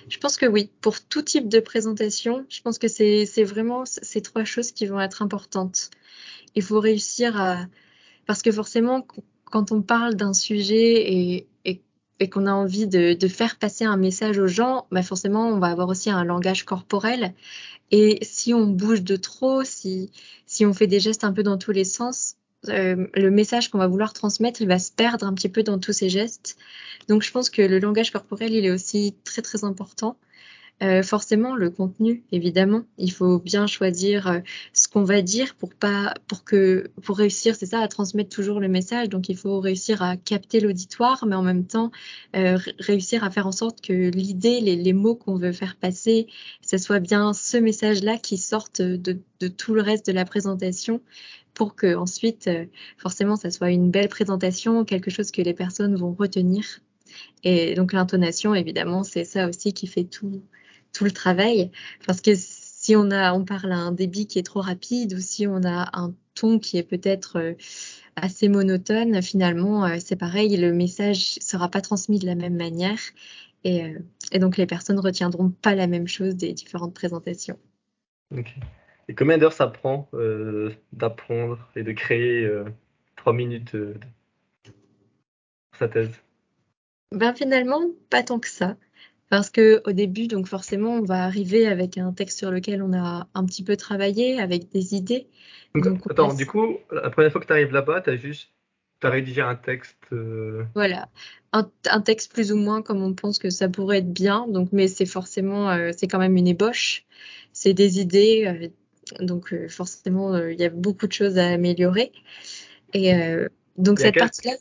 Je 0.10 0.18
pense 0.18 0.38
que 0.38 0.46
oui. 0.46 0.70
Pour 0.82 1.02
tout 1.02 1.22
type 1.22 1.50
de 1.50 1.60
présentation, 1.60 2.46
je 2.50 2.62
pense 2.62 2.78
que 2.78 2.88
c'est 2.88 3.44
vraiment 3.44 3.84
ces 3.86 4.22
trois 4.22 4.46
choses 4.46 4.72
qui 4.72 4.86
vont 4.86 5.00
être 5.00 5.22
importantes. 5.22 5.90
Il 6.56 6.64
faut 6.64 6.80
réussir 6.80 7.40
à... 7.40 7.66
Parce 8.26 8.42
que 8.42 8.52
forcément, 8.52 9.06
quand 9.46 9.72
on 9.72 9.82
parle 9.82 10.16
d'un 10.16 10.34
sujet 10.34 11.12
et, 11.12 11.48
qu'on 12.32 12.48
a 12.48 12.52
envie 12.52 12.88
de, 12.88 13.14
de, 13.14 13.28
faire 13.28 13.60
passer 13.60 13.86
un 13.86 13.96
message 13.96 14.40
aux 14.40 14.48
gens, 14.48 14.88
bah 14.90 15.04
forcément, 15.04 15.50
on 15.50 15.60
va 15.60 15.68
avoir 15.68 15.88
aussi 15.88 16.10
un 16.10 16.24
langage 16.24 16.66
corporel. 16.66 17.36
Et 17.92 18.18
si 18.24 18.56
on 18.56 18.66
bouge 18.66 19.04
de 19.04 19.16
trop, 19.16 19.64
si, 19.64 20.12
si 20.48 20.66
on 20.66 20.74
fait 20.74 20.88
des 20.88 21.00
gestes 21.00 21.24
un 21.24 21.32
peu 21.32 21.44
dans 21.44 21.60
tous 21.60 21.72
les 21.72 21.84
sens, 21.84 22.37
euh, 22.70 23.08
le 23.14 23.30
message 23.32 23.70
qu'on 23.70 23.78
va 23.78 23.88
vouloir 23.88 24.14
transmettre, 24.14 24.62
il 24.62 24.68
va 24.68 24.80
se 24.80 24.92
perdre 24.92 25.26
un 25.26 25.34
petit 25.34 25.50
peu 25.50 25.64
dans 25.64 25.80
tous 25.80 25.94
ces 25.94 26.10
gestes. 26.10 26.58
Donc 27.08 27.22
je 27.22 27.32
pense 27.32 27.50
que 27.50 27.62
le 27.62 27.80
langage 27.80 28.12
corporel, 28.12 28.54
il 28.54 28.66
est 28.66 28.72
aussi 28.72 29.16
très 29.24 29.42
très 29.42 29.64
important. 29.64 30.18
Euh, 30.84 31.02
forcément, 31.02 31.56
le 31.56 31.72
contenu, 31.72 32.24
évidemment, 32.32 32.84
il 33.00 33.12
faut 33.12 33.40
bien 33.40 33.66
choisir 33.66 34.28
euh, 34.28 34.40
ce 34.74 34.88
qu'on 34.88 35.04
va 35.04 35.24
dire 35.24 35.56
pour 35.56 35.74
pas, 35.74 36.14
pour 36.28 36.44
que, 36.44 36.92
pour 37.02 37.18
réussir, 37.18 37.56
c'est 37.56 37.66
ça, 37.66 37.80
à 37.80 37.88
transmettre 37.88 38.30
toujours 38.30 38.60
le 38.60 38.68
message. 38.68 39.10
Donc, 39.10 39.28
il 39.28 39.38
faut 39.38 39.60
réussir 39.60 40.04
à 40.04 40.18
capter 40.18 40.60
l'auditoire, 40.60 41.26
mais 41.26 41.36
en 41.36 41.42
même 41.42 41.66
temps, 41.66 41.92
euh, 42.36 42.60
réussir 42.78 43.24
à 43.24 43.32
faire 43.32 43.48
en 43.48 43.52
sorte 43.52 43.82
que 43.82 44.12
l'idée, 44.12 44.62
les, 44.62 44.76
les, 44.76 44.94
mots 44.94 45.16
qu'on 45.16 45.38
veut 45.38 45.52
faire 45.52 45.78
passer, 45.78 46.28
ce 46.62 46.78
soit 46.78 47.00
bien 47.00 47.34
ce 47.34 47.58
message-là 47.58 48.18
qui 48.20 48.38
sorte 48.38 48.80
de, 48.82 49.20
de, 49.40 49.48
tout 49.48 49.74
le 49.74 49.82
reste 49.82 50.06
de 50.06 50.12
la 50.12 50.26
présentation 50.26 51.02
pour 51.56 51.76
que 51.76 51.96
ensuite, 51.96 52.48
euh, 52.48 52.66
forcément, 52.98 53.36
ça 53.36 53.50
soit 53.50 53.72
une 53.72 53.90
belle 53.90 54.10
présentation, 54.10 54.86
quelque 54.86 55.10
chose 55.10 55.32
que 55.32 55.42
les 55.42 55.56
personnes 55.56 55.96
vont 55.96 56.14
retenir. 56.14 56.82
Et 57.44 57.74
donc 57.74 57.94
l'intonation, 57.94 58.54
évidemment, 58.54 59.04
c'est 59.04 59.24
ça 59.24 59.48
aussi 59.48 59.74
qui 59.74 59.88
fait 59.88 60.04
tout, 60.04 60.44
tout 60.98 61.04
le 61.04 61.12
travail. 61.12 61.72
Parce 62.06 62.22
que 62.22 62.32
si 62.36 62.96
on 62.96 63.12
a, 63.12 63.34
on 63.34 63.46
parle 63.46 63.72
à 63.72 63.78
un 63.78 63.92
débit 63.92 64.28
qui 64.28 64.40
est 64.40 64.44
trop 64.44 64.62
rapide 64.62 65.14
ou 65.14 65.20
si 65.20 65.46
on 65.48 65.64
a 65.64 65.90
un 65.94 66.14
ton 66.34 66.60
qui 66.60 66.78
est 66.78 66.84
peut-être 66.84 67.38
euh, 67.38 67.54
assez 68.16 68.50
monotone, 68.50 69.22
finalement, 69.22 69.86
euh, 69.86 69.98
c'est 70.00 70.16
pareil, 70.16 70.58
le 70.58 70.72
message 70.74 71.38
sera 71.40 71.70
pas 71.70 71.82
transmis 71.82 72.20
de 72.20 72.26
la 72.26 72.36
même 72.36 72.56
manière. 72.56 73.00
Et, 73.64 73.94
et 74.32 74.40
donc 74.40 74.58
les 74.58 74.66
personnes 74.66 75.00
retiendront 75.00 75.50
pas 75.50 75.76
la 75.76 75.88
même 75.88 76.08
chose 76.08 76.36
des 76.36 76.54
différentes 76.54 76.94
présentations. 76.94 77.58
Ok. 78.36 78.56
Et 79.08 79.16
combien 79.16 79.38
d'heures 79.38 79.54
ça 79.54 79.68
prend 79.68 80.10
euh, 80.14 80.74
d'apprendre 80.94 81.58
et 81.76 81.84
de 81.84 81.92
créer 81.92 82.44
euh, 82.44 82.66
trois 83.16 83.34
minutes 83.34 83.76
euh, 83.76 83.96
sa 85.78 85.88
thèse? 85.88 86.12
Ben 87.14 87.34
finalement, 87.34 87.82
pas 88.10 88.24
tant 88.24 88.40
que 88.40 88.50
ça. 88.50 88.76
Parce 89.30 89.50
que 89.50 89.82
au 89.86 89.92
début, 89.92 90.28
donc 90.28 90.48
forcément, 90.48 90.96
on 90.96 91.04
va 91.04 91.24
arriver 91.24 91.68
avec 91.68 91.98
un 91.98 92.14
texte 92.14 92.40
sur 92.40 92.52
lequel 92.52 92.82
on 92.82 92.94
a 92.94 93.28
un 93.34 93.46
petit 93.46 93.64
peu 93.64 93.76
travaillé, 93.76 94.40
avec 94.40 94.70
des 94.70 94.96
idées. 94.96 95.28
Donc, 95.76 96.02
attends, 96.10 96.34
du 96.34 96.46
coup, 96.46 96.78
la 96.92 97.10
première 97.10 97.32
fois 97.32 97.42
que 97.42 97.48
tu 97.48 97.54
arrives 97.54 97.74
là-bas, 97.74 98.02
tu 98.02 98.10
as 98.10 98.16
juste 98.16 98.50
as 99.04 99.10
rédigé 99.10 99.42
un 99.42 99.56
texte. 99.56 99.98
Voilà, 100.74 101.10
un, 101.54 101.70
un, 101.90 102.02
texte 102.02 102.34
plus 102.34 102.52
ou 102.52 102.56
moins 102.56 102.82
comme 102.82 103.04
on 103.04 103.14
pense 103.14 103.38
que 103.38 103.50
ça 103.50 103.70
pourrait 103.70 104.00
être 104.00 104.12
bien. 104.12 104.48
Donc, 104.48 104.70
mais 104.72 104.88
c'est 104.88 105.06
forcément, 105.06 105.92
c'est 105.96 106.08
quand 106.08 106.20
même 106.20 106.36
une 106.38 106.48
ébauche. 106.48 107.06
C'est 107.54 107.74
des 107.74 108.00
idées, 108.00 108.72
donc 109.20 109.54
euh, 109.54 109.68
forcément, 109.68 110.34
euh, 110.34 110.52
il 110.52 110.60
y 110.60 110.66
a 110.66 110.70
beaucoup 110.70 111.08
de 111.08 111.14
choses 111.14 111.38
à 111.38 111.48
améliorer. 111.48 112.12
Et 112.94 113.14
euh, 113.14 113.48
donc 113.78 114.00
cette 114.00 114.18
partie-là... 114.18 114.56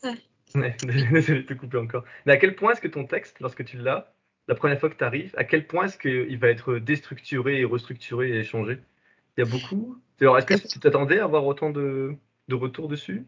Désolé 1.12 1.42
de 1.42 1.46
te 1.46 1.55
couper 1.55 1.76
encore. 1.76 2.05
Mais 2.24 2.33
à 2.33 2.37
quel 2.38 2.55
point 2.57 2.72
est-ce 2.72 2.81
que 2.81 2.88
ton 2.88 3.05
texte, 3.05 3.40
lorsque 3.40 3.64
tu 3.64 3.76
l'as, 3.76 4.14
la 4.48 4.54
première 4.54 4.78
fois 4.78 4.90
que 4.90 4.96
tu 4.96 5.04
arrives, 5.04 5.35
à 5.37 5.44
quel 5.44 5.66
point 5.66 5.87
est-ce 5.87 5.98
qu'il 5.98 6.38
va 6.38 6.48
être 6.48 6.78
déstructuré 6.78 7.61
et 7.61 7.64
restructuré 7.64 8.38
et 8.38 8.44
changé? 8.44 8.78
Il 9.37 9.44
y 9.44 9.46
a 9.46 9.50
beaucoup? 9.50 9.98
Est-ce 10.20 10.46
que 10.46 10.68
tu 10.68 10.78
t'attendais 10.78 11.18
à 11.18 11.24
avoir 11.24 11.44
autant 11.46 11.70
de, 11.70 12.16
de 12.48 12.54
retours 12.54 12.88
dessus. 12.88 13.24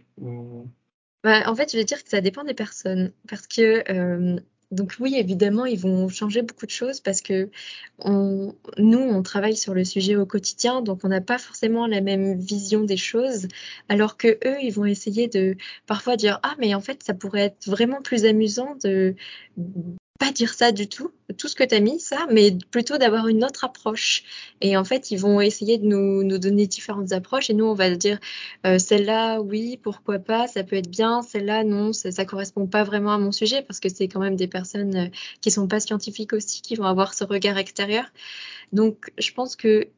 Bah, 1.24 1.42
en 1.46 1.54
fait, 1.54 1.72
je 1.72 1.76
vais 1.76 1.84
dire 1.84 2.02
que 2.02 2.08
ça 2.08 2.20
dépend 2.20 2.44
des 2.44 2.54
personnes. 2.54 3.12
Parce 3.28 3.46
que 3.46 4.38
donc 4.70 4.96
oui, 5.00 5.14
évidemment, 5.16 5.64
ils 5.64 5.78
vont 5.78 6.08
changer 6.08 6.42
beaucoup 6.42 6.66
de 6.66 6.70
choses 6.70 7.00
parce 7.00 7.22
que 7.22 7.48
nous, 8.04 8.98
on 8.98 9.22
travaille 9.22 9.56
sur 9.56 9.72
le 9.72 9.82
sujet 9.82 10.14
au 10.14 10.26
quotidien, 10.26 10.82
donc 10.82 11.00
on 11.04 11.08
n'a 11.08 11.22
pas 11.22 11.38
forcément 11.38 11.86
la 11.86 12.02
même 12.02 12.38
vision 12.38 12.84
des 12.84 12.98
choses, 12.98 13.48
alors 13.88 14.18
que 14.18 14.38
eux, 14.46 14.58
ils 14.62 14.70
vont 14.70 14.84
essayer 14.84 15.26
de 15.26 15.56
parfois 15.86 16.16
dire 16.16 16.38
ah 16.42 16.54
mais 16.58 16.74
en 16.74 16.80
fait 16.80 17.02
ça 17.02 17.14
pourrait 17.14 17.46
être 17.46 17.66
vraiment 17.66 18.02
plus 18.02 18.26
amusant 18.26 18.76
de 18.84 19.14
pas 20.18 20.32
dire 20.32 20.52
ça 20.52 20.72
du 20.72 20.88
tout, 20.88 21.12
tout 21.38 21.48
ce 21.48 21.54
que 21.54 21.64
tu 21.64 21.74
as 21.74 21.80
mis, 21.80 22.00
ça, 22.00 22.26
mais 22.30 22.56
plutôt 22.70 22.98
d'avoir 22.98 23.28
une 23.28 23.44
autre 23.44 23.64
approche. 23.64 24.24
Et 24.60 24.76
en 24.76 24.84
fait, 24.84 25.10
ils 25.12 25.18
vont 25.18 25.40
essayer 25.40 25.78
de 25.78 25.86
nous, 25.86 26.24
nous 26.24 26.38
donner 26.38 26.66
différentes 26.66 27.12
approches 27.12 27.50
et 27.50 27.54
nous, 27.54 27.66
on 27.66 27.74
va 27.74 27.90
dire 27.94 28.18
euh, 28.66 28.78
celle-là, 28.78 29.40
oui, 29.40 29.78
pourquoi 29.82 30.18
pas, 30.18 30.48
ça 30.48 30.64
peut 30.64 30.76
être 30.76 30.90
bien, 30.90 31.22
celle-là, 31.22 31.62
non, 31.64 31.92
ça, 31.92 32.10
ça 32.10 32.24
correspond 32.24 32.66
pas 32.66 32.82
vraiment 32.82 33.12
à 33.12 33.18
mon 33.18 33.32
sujet 33.32 33.62
parce 33.62 33.80
que 33.80 33.88
c'est 33.88 34.08
quand 34.08 34.20
même 34.20 34.36
des 34.36 34.48
personnes 34.48 34.96
euh, 34.96 35.08
qui 35.40 35.50
sont 35.50 35.68
pas 35.68 35.80
scientifiques 35.80 36.32
aussi 36.32 36.62
qui 36.62 36.74
vont 36.74 36.84
avoir 36.84 37.14
ce 37.14 37.24
regard 37.24 37.58
extérieur. 37.58 38.06
Donc, 38.72 39.12
je 39.18 39.32
pense 39.32 39.56
que 39.56 39.88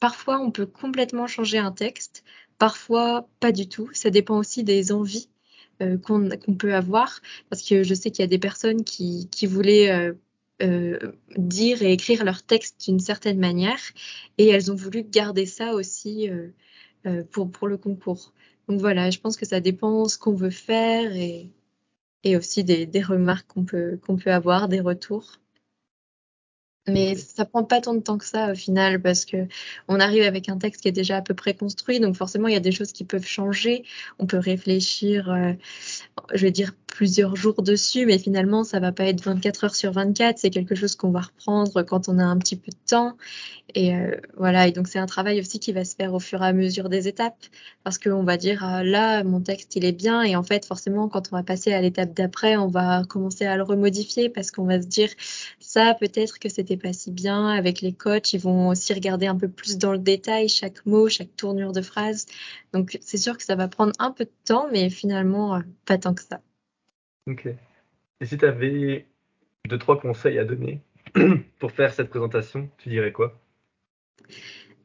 parfois, 0.00 0.40
on 0.40 0.50
peut 0.50 0.66
complètement 0.66 1.26
changer 1.26 1.58
un 1.58 1.72
texte, 1.72 2.24
parfois 2.58 3.28
pas 3.40 3.52
du 3.52 3.68
tout. 3.68 3.90
Ça 3.94 4.10
dépend 4.10 4.38
aussi 4.38 4.64
des 4.64 4.92
envies 4.92 5.28
euh, 5.82 5.98
qu'on 5.98 6.28
peut 6.58 6.74
avoir, 6.74 7.20
parce 7.50 7.62
que 7.62 7.82
je 7.82 7.94
sais 7.94 8.10
qu'il 8.10 8.22
y 8.22 8.24
a 8.24 8.28
des 8.28 8.38
personnes 8.38 8.84
qui, 8.84 9.28
qui 9.30 9.46
voulaient 9.46 9.90
euh, 9.90 10.12
euh, 10.62 10.98
dire 11.36 11.82
et 11.82 11.92
écrire 11.92 12.24
leur 12.24 12.42
texte 12.42 12.86
d'une 12.86 13.00
certaine 13.00 13.38
manière, 13.38 13.80
et 14.38 14.48
elles 14.48 14.72
ont 14.72 14.76
voulu 14.76 15.02
garder 15.02 15.46
ça 15.46 15.74
aussi 15.74 16.30
pour, 17.30 17.50
pour 17.50 17.68
le 17.68 17.76
concours. 17.76 18.32
Donc 18.68 18.80
voilà, 18.80 19.10
je 19.10 19.20
pense 19.20 19.36
que 19.36 19.46
ça 19.46 19.60
dépend 19.60 20.08
ce 20.08 20.18
qu'on 20.18 20.34
veut 20.34 20.50
faire 20.50 21.14
et, 21.14 21.50
et 22.24 22.36
aussi 22.36 22.64
des, 22.64 22.86
des 22.86 23.02
remarques 23.02 23.46
qu'on 23.46 23.64
peut, 23.64 23.98
qu'on 24.04 24.16
peut 24.16 24.32
avoir, 24.32 24.68
des 24.68 24.80
retours. 24.80 25.38
Mais 26.88 27.16
ça 27.16 27.44
prend 27.44 27.64
pas 27.64 27.80
tant 27.80 27.94
de 27.94 28.00
temps 28.00 28.18
que 28.18 28.24
ça 28.24 28.52
au 28.52 28.54
final 28.54 29.00
parce 29.02 29.24
que 29.24 29.48
on 29.88 29.98
arrive 29.98 30.22
avec 30.22 30.48
un 30.48 30.56
texte 30.56 30.82
qui 30.82 30.88
est 30.88 30.92
déjà 30.92 31.16
à 31.16 31.22
peu 31.22 31.34
près 31.34 31.54
construit, 31.54 31.98
donc 31.98 32.16
forcément 32.16 32.48
il 32.48 32.54
y 32.54 32.56
a 32.56 32.60
des 32.60 32.72
choses 32.72 32.92
qui 32.92 33.04
peuvent 33.04 33.26
changer. 33.26 33.84
On 34.18 34.26
peut 34.26 34.38
réfléchir, 34.38 35.30
euh, 35.30 35.52
je 36.32 36.42
vais 36.42 36.52
dire 36.52 36.72
plusieurs 36.96 37.36
jours 37.36 37.62
dessus, 37.62 38.06
mais 38.06 38.18
finalement 38.18 38.64
ça 38.64 38.80
va 38.80 38.90
pas 38.90 39.04
être 39.04 39.22
24 39.22 39.64
heures 39.64 39.74
sur 39.74 39.92
24. 39.92 40.38
C'est 40.38 40.48
quelque 40.48 40.74
chose 40.74 40.96
qu'on 40.96 41.10
va 41.10 41.20
reprendre 41.20 41.82
quand 41.82 42.08
on 42.08 42.18
a 42.18 42.24
un 42.24 42.38
petit 42.38 42.56
peu 42.56 42.70
de 42.70 42.88
temps. 42.88 43.18
Et 43.74 43.94
euh, 43.94 44.16
voilà, 44.38 44.66
et 44.66 44.72
donc 44.72 44.88
c'est 44.88 44.98
un 44.98 45.04
travail 45.04 45.38
aussi 45.40 45.60
qui 45.60 45.72
va 45.72 45.84
se 45.84 45.94
faire 45.94 46.14
au 46.14 46.20
fur 46.20 46.42
et 46.42 46.46
à 46.46 46.54
mesure 46.54 46.88
des 46.88 47.06
étapes, 47.06 47.36
parce 47.84 47.98
qu'on 47.98 48.22
va 48.24 48.38
dire 48.38 48.64
ah, 48.64 48.82
là 48.82 49.22
mon 49.24 49.42
texte 49.42 49.76
il 49.76 49.84
est 49.84 49.92
bien, 49.92 50.22
et 50.22 50.36
en 50.36 50.42
fait 50.42 50.64
forcément 50.64 51.08
quand 51.10 51.28
on 51.32 51.36
va 51.36 51.42
passer 51.42 51.74
à 51.74 51.82
l'étape 51.82 52.14
d'après, 52.14 52.56
on 52.56 52.68
va 52.68 53.02
commencer 53.04 53.44
à 53.44 53.56
le 53.58 53.62
remodifier 53.62 54.30
parce 54.30 54.50
qu'on 54.50 54.64
va 54.64 54.80
se 54.80 54.86
dire 54.86 55.10
ça 55.60 55.94
peut-être 56.00 56.38
que 56.38 56.48
c'était 56.48 56.78
pas 56.78 56.94
si 56.94 57.10
bien. 57.10 57.48
Avec 57.48 57.82
les 57.82 57.92
coachs, 57.92 58.32
ils 58.32 58.40
vont 58.40 58.68
aussi 58.68 58.94
regarder 58.94 59.26
un 59.26 59.36
peu 59.36 59.48
plus 59.48 59.76
dans 59.76 59.92
le 59.92 59.98
détail 59.98 60.48
chaque 60.48 60.86
mot, 60.86 61.10
chaque 61.10 61.36
tournure 61.36 61.72
de 61.72 61.82
phrase. 61.82 62.24
Donc 62.72 62.98
c'est 63.02 63.18
sûr 63.18 63.36
que 63.36 63.44
ça 63.44 63.54
va 63.54 63.68
prendre 63.68 63.92
un 63.98 64.12
peu 64.12 64.24
de 64.24 64.30
temps, 64.46 64.68
mais 64.72 64.88
finalement 64.88 65.56
euh, 65.56 65.60
pas 65.84 65.98
tant 65.98 66.14
que 66.14 66.22
ça. 66.22 66.40
Ok. 67.26 67.48
Et 68.20 68.26
si 68.26 68.38
tu 68.38 68.44
avais 68.44 69.06
deux 69.68 69.78
trois 69.78 70.00
conseils 70.00 70.38
à 70.38 70.44
donner 70.44 70.80
pour 71.58 71.72
faire 71.72 71.92
cette 71.92 72.08
présentation, 72.08 72.68
tu 72.78 72.88
dirais 72.88 73.12
quoi? 73.12 73.38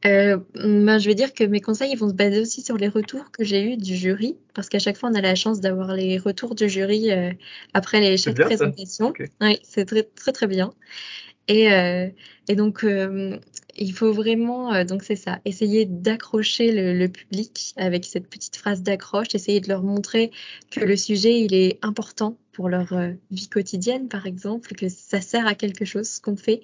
Euh, 0.04 0.38
ben, 0.54 0.98
je 0.98 1.08
vais 1.08 1.14
dire 1.14 1.32
que 1.32 1.44
mes 1.44 1.60
conseils 1.60 1.94
vont 1.94 2.08
se 2.08 2.14
baser 2.14 2.40
aussi 2.40 2.60
sur 2.60 2.76
les 2.76 2.88
retours 2.88 3.30
que 3.30 3.44
j'ai 3.44 3.62
eus 3.62 3.76
du 3.76 3.94
jury, 3.94 4.36
parce 4.52 4.68
qu'à 4.68 4.80
chaque 4.80 4.96
fois 4.96 5.10
on 5.10 5.14
a 5.14 5.20
la 5.20 5.36
chance 5.36 5.60
d'avoir 5.60 5.94
les 5.94 6.18
retours 6.18 6.56
du 6.56 6.68
jury 6.68 7.12
euh, 7.12 7.30
après 7.72 8.00
les 8.00 8.16
chaque 8.16 8.40
présentation. 8.40 9.12
Oui, 9.40 9.60
c'est 9.62 9.84
très 9.84 10.02
très 10.02 10.32
très 10.32 10.48
bien. 10.48 10.72
Et, 11.46 11.72
euh, 11.72 12.08
et 12.48 12.56
donc 12.56 12.82
euh, 12.84 13.38
il 13.76 13.92
faut 13.92 14.12
vraiment, 14.12 14.72
euh, 14.72 14.84
donc 14.84 15.02
c'est 15.02 15.16
ça, 15.16 15.40
essayer 15.44 15.84
d'accrocher 15.84 16.72
le, 16.72 17.08
public 17.08 17.74
avec 17.76 18.04
cette 18.04 18.28
petite 18.28 18.56
phrase 18.56 18.82
d'accroche, 18.82 19.34
essayer 19.34 19.60
de 19.60 19.68
leur 19.68 19.82
montrer 19.82 20.30
que 20.70 20.80
le 20.80 20.96
sujet 20.96 21.40
il 21.40 21.54
est 21.54 21.78
important 21.82 22.36
pour 22.52 22.68
leur 22.68 22.94
vie 23.30 23.48
quotidienne 23.48 24.08
par 24.08 24.26
exemple, 24.26 24.74
que 24.74 24.88
ça 24.88 25.20
sert 25.20 25.46
à 25.46 25.54
quelque 25.54 25.84
chose 25.84 26.08
ce 26.08 26.20
qu'on 26.20 26.36
fait 26.36 26.60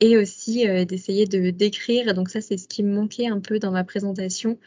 et 0.00 0.16
aussi 0.16 0.68
euh, 0.68 0.84
d'essayer 0.84 1.26
de 1.26 1.50
décrire, 1.50 2.14
donc 2.14 2.28
ça 2.28 2.40
c'est 2.40 2.56
ce 2.56 2.68
qui 2.68 2.82
me 2.82 2.94
manquait 2.94 3.26
un 3.26 3.40
peu 3.40 3.58
dans 3.58 3.70
ma 3.70 3.84
présentation, 3.84 4.58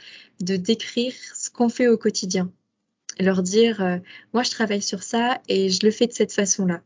de 0.41 0.55
décrire 0.55 1.13
ce 1.35 1.49
qu'on 1.49 1.69
fait 1.69 1.87
au 1.87 1.97
quotidien. 1.97 2.51
Leur 3.19 3.43
dire, 3.43 3.81
euh, 3.81 3.97
moi 4.33 4.43
je 4.43 4.49
travaille 4.51 4.81
sur 4.81 5.03
ça 5.03 5.41
et 5.47 5.69
je 5.69 5.85
le 5.85 5.91
fais 5.91 6.07
de 6.07 6.13
cette 6.13 6.31
façon-là. 6.31 6.81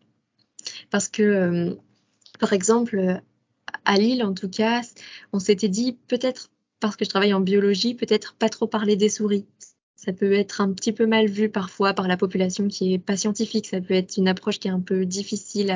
Parce 0.89 1.07
que, 1.07 1.23
euh, 1.23 1.75
par 2.39 2.53
exemple, 2.53 3.21
à 3.85 3.97
Lille 3.97 4.23
en 4.23 4.33
tout 4.33 4.49
cas, 4.49 4.81
on 5.33 5.39
s'était 5.39 5.69
dit 5.69 5.97
peut-être 6.07 6.49
parce 6.79 6.95
que 6.95 7.05
je 7.05 7.09
travaille 7.09 7.33
en 7.33 7.39
biologie, 7.39 7.95
peut-être 7.95 8.35
pas 8.35 8.49
trop 8.49 8.67
parler 8.67 8.95
des 8.95 9.09
souris 9.09 9.45
ça 10.03 10.11
peut 10.11 10.33
être 10.33 10.59
un 10.59 10.73
petit 10.73 10.91
peu 10.91 11.05
mal 11.05 11.27
vu 11.27 11.47
parfois 11.49 11.93
par 11.93 12.09
la 12.09 12.17
population 12.17 12.67
qui 12.67 12.93
est 12.93 12.99
pas 12.99 13.15
scientifique. 13.15 13.67
Ça 13.67 13.79
peut 13.79 13.93
être 13.93 14.17
une 14.17 14.27
approche 14.27 14.59
qui 14.59 14.67
est 14.67 14.71
un 14.71 14.81
peu 14.81 15.05
difficile 15.05 15.71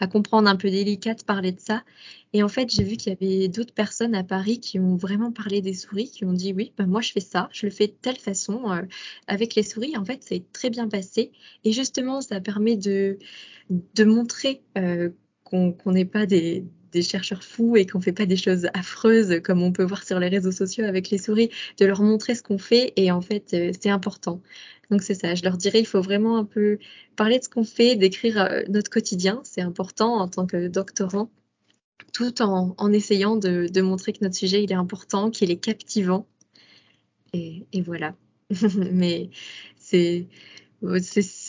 à, 0.00 0.06
comprendre, 0.08 0.48
un 0.48 0.56
peu 0.56 0.70
délicate 0.70 1.24
parler 1.24 1.52
de 1.52 1.60
ça. 1.60 1.84
Et 2.32 2.42
en 2.42 2.48
fait, 2.48 2.68
j'ai 2.68 2.82
vu 2.82 2.96
qu'il 2.96 3.12
y 3.12 3.16
avait 3.24 3.48
d'autres 3.48 3.72
personnes 3.72 4.16
à 4.16 4.24
Paris 4.24 4.58
qui 4.58 4.80
ont 4.80 4.96
vraiment 4.96 5.30
parlé 5.30 5.60
des 5.60 5.74
souris, 5.74 6.10
qui 6.10 6.24
ont 6.24 6.32
dit 6.32 6.52
oui, 6.52 6.72
ben 6.76 6.86
moi 6.86 7.00
je 7.00 7.12
fais 7.12 7.20
ça, 7.20 7.48
je 7.52 7.66
le 7.66 7.72
fais 7.72 7.86
de 7.86 7.92
telle 7.92 8.18
façon 8.18 8.72
euh, 8.72 8.82
avec 9.28 9.54
les 9.54 9.62
souris. 9.62 9.96
En 9.96 10.04
fait, 10.04 10.20
c'est 10.24 10.50
très 10.52 10.70
bien 10.70 10.88
passé. 10.88 11.30
Et 11.62 11.70
justement, 11.70 12.20
ça 12.20 12.40
permet 12.40 12.76
de 12.76 13.18
de 13.70 14.04
montrer 14.04 14.62
euh, 14.78 15.10
qu'on 15.44 15.76
n'est 15.86 16.04
pas 16.04 16.26
des, 16.26 16.64
des 16.92 17.02
chercheurs 17.02 17.42
fous 17.44 17.76
et 17.76 17.86
qu'on 17.86 18.00
fait 18.00 18.12
pas 18.12 18.26
des 18.26 18.36
choses 18.36 18.68
affreuses 18.74 19.40
comme 19.42 19.62
on 19.62 19.72
peut 19.72 19.84
voir 19.84 20.04
sur 20.04 20.18
les 20.18 20.28
réseaux 20.28 20.52
sociaux 20.52 20.84
avec 20.84 21.10
les 21.10 21.18
souris, 21.18 21.50
de 21.78 21.86
leur 21.86 22.02
montrer 22.02 22.34
ce 22.34 22.42
qu'on 22.42 22.58
fait 22.58 22.92
et 22.96 23.10
en 23.10 23.20
fait 23.20 23.54
euh, 23.54 23.72
c'est 23.78 23.90
important. 23.90 24.40
Donc 24.90 25.02
c'est 25.02 25.14
ça, 25.14 25.34
je 25.34 25.44
leur 25.44 25.56
dirais 25.56 25.80
il 25.80 25.86
faut 25.86 26.02
vraiment 26.02 26.36
un 26.36 26.44
peu 26.44 26.78
parler 27.16 27.38
de 27.38 27.44
ce 27.44 27.48
qu'on 27.48 27.64
fait, 27.64 27.96
décrire 27.96 28.40
euh, 28.40 28.62
notre 28.68 28.90
quotidien, 28.90 29.40
c'est 29.44 29.62
important 29.62 30.14
en 30.14 30.28
tant 30.28 30.46
que 30.46 30.68
doctorant, 30.68 31.30
tout 32.12 32.42
en, 32.42 32.74
en 32.76 32.92
essayant 32.92 33.36
de, 33.36 33.80
montrer 33.80 34.12
que 34.12 34.18
notre 34.22 34.36
sujet 34.36 34.62
il 34.62 34.72
est 34.72 34.76
important, 34.76 35.30
qu'il 35.30 35.50
est 35.50 35.60
captivant 35.60 36.26
et, 37.32 37.82
voilà. 37.82 38.16
Mais 38.92 39.30
c'est 39.78 40.26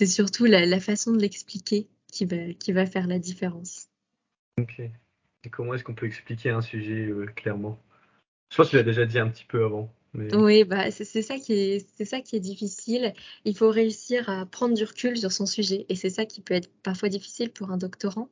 surtout 0.06 0.46
la, 0.46 0.80
façon 0.80 1.12
de 1.14 1.20
l'expliquer 1.20 1.88
qui 2.12 2.26
va, 2.26 2.54
qui 2.54 2.72
va 2.72 2.86
faire 2.86 3.08
la 3.08 3.20
différence. 3.20 3.88
Comment 5.50 5.74
est-ce 5.74 5.84
qu'on 5.84 5.96
peut 5.96 6.06
expliquer 6.06 6.52
un 6.52 6.62
sujet 6.62 7.08
euh, 7.08 7.26
clairement? 7.26 7.80
Je 8.52 8.58
pense 8.58 8.68
que 8.68 8.72
tu 8.72 8.76
l'as 8.78 8.84
déjà 8.84 9.06
dit 9.06 9.18
un 9.18 9.30
petit 9.30 9.46
peu 9.46 9.64
avant. 9.64 9.92
Oui, 10.14 10.66
bah, 10.66 10.92
c'est 10.92 11.06
ça, 11.06 11.36
est, 11.36 11.88
c'est 11.96 12.06
ça 12.06 12.20
qui 12.20 12.36
est 12.36 12.42
difficile. 12.42 13.14
Il 13.46 13.56
faut 13.56 13.70
réussir 13.70 14.30
à 14.30 14.46
prendre 14.46 14.76
du 14.76 14.84
recul 14.84 15.18
sur 15.18 15.32
son 15.32 15.46
sujet. 15.46 15.86
Et 15.88 15.96
c'est 15.96 16.10
ça 16.10 16.26
qui 16.26 16.42
peut 16.42 16.54
être 16.54 16.70
parfois 16.84 17.08
difficile 17.08 17.50
pour 17.50 17.72
un 17.72 17.78
doctorant. 17.78 18.30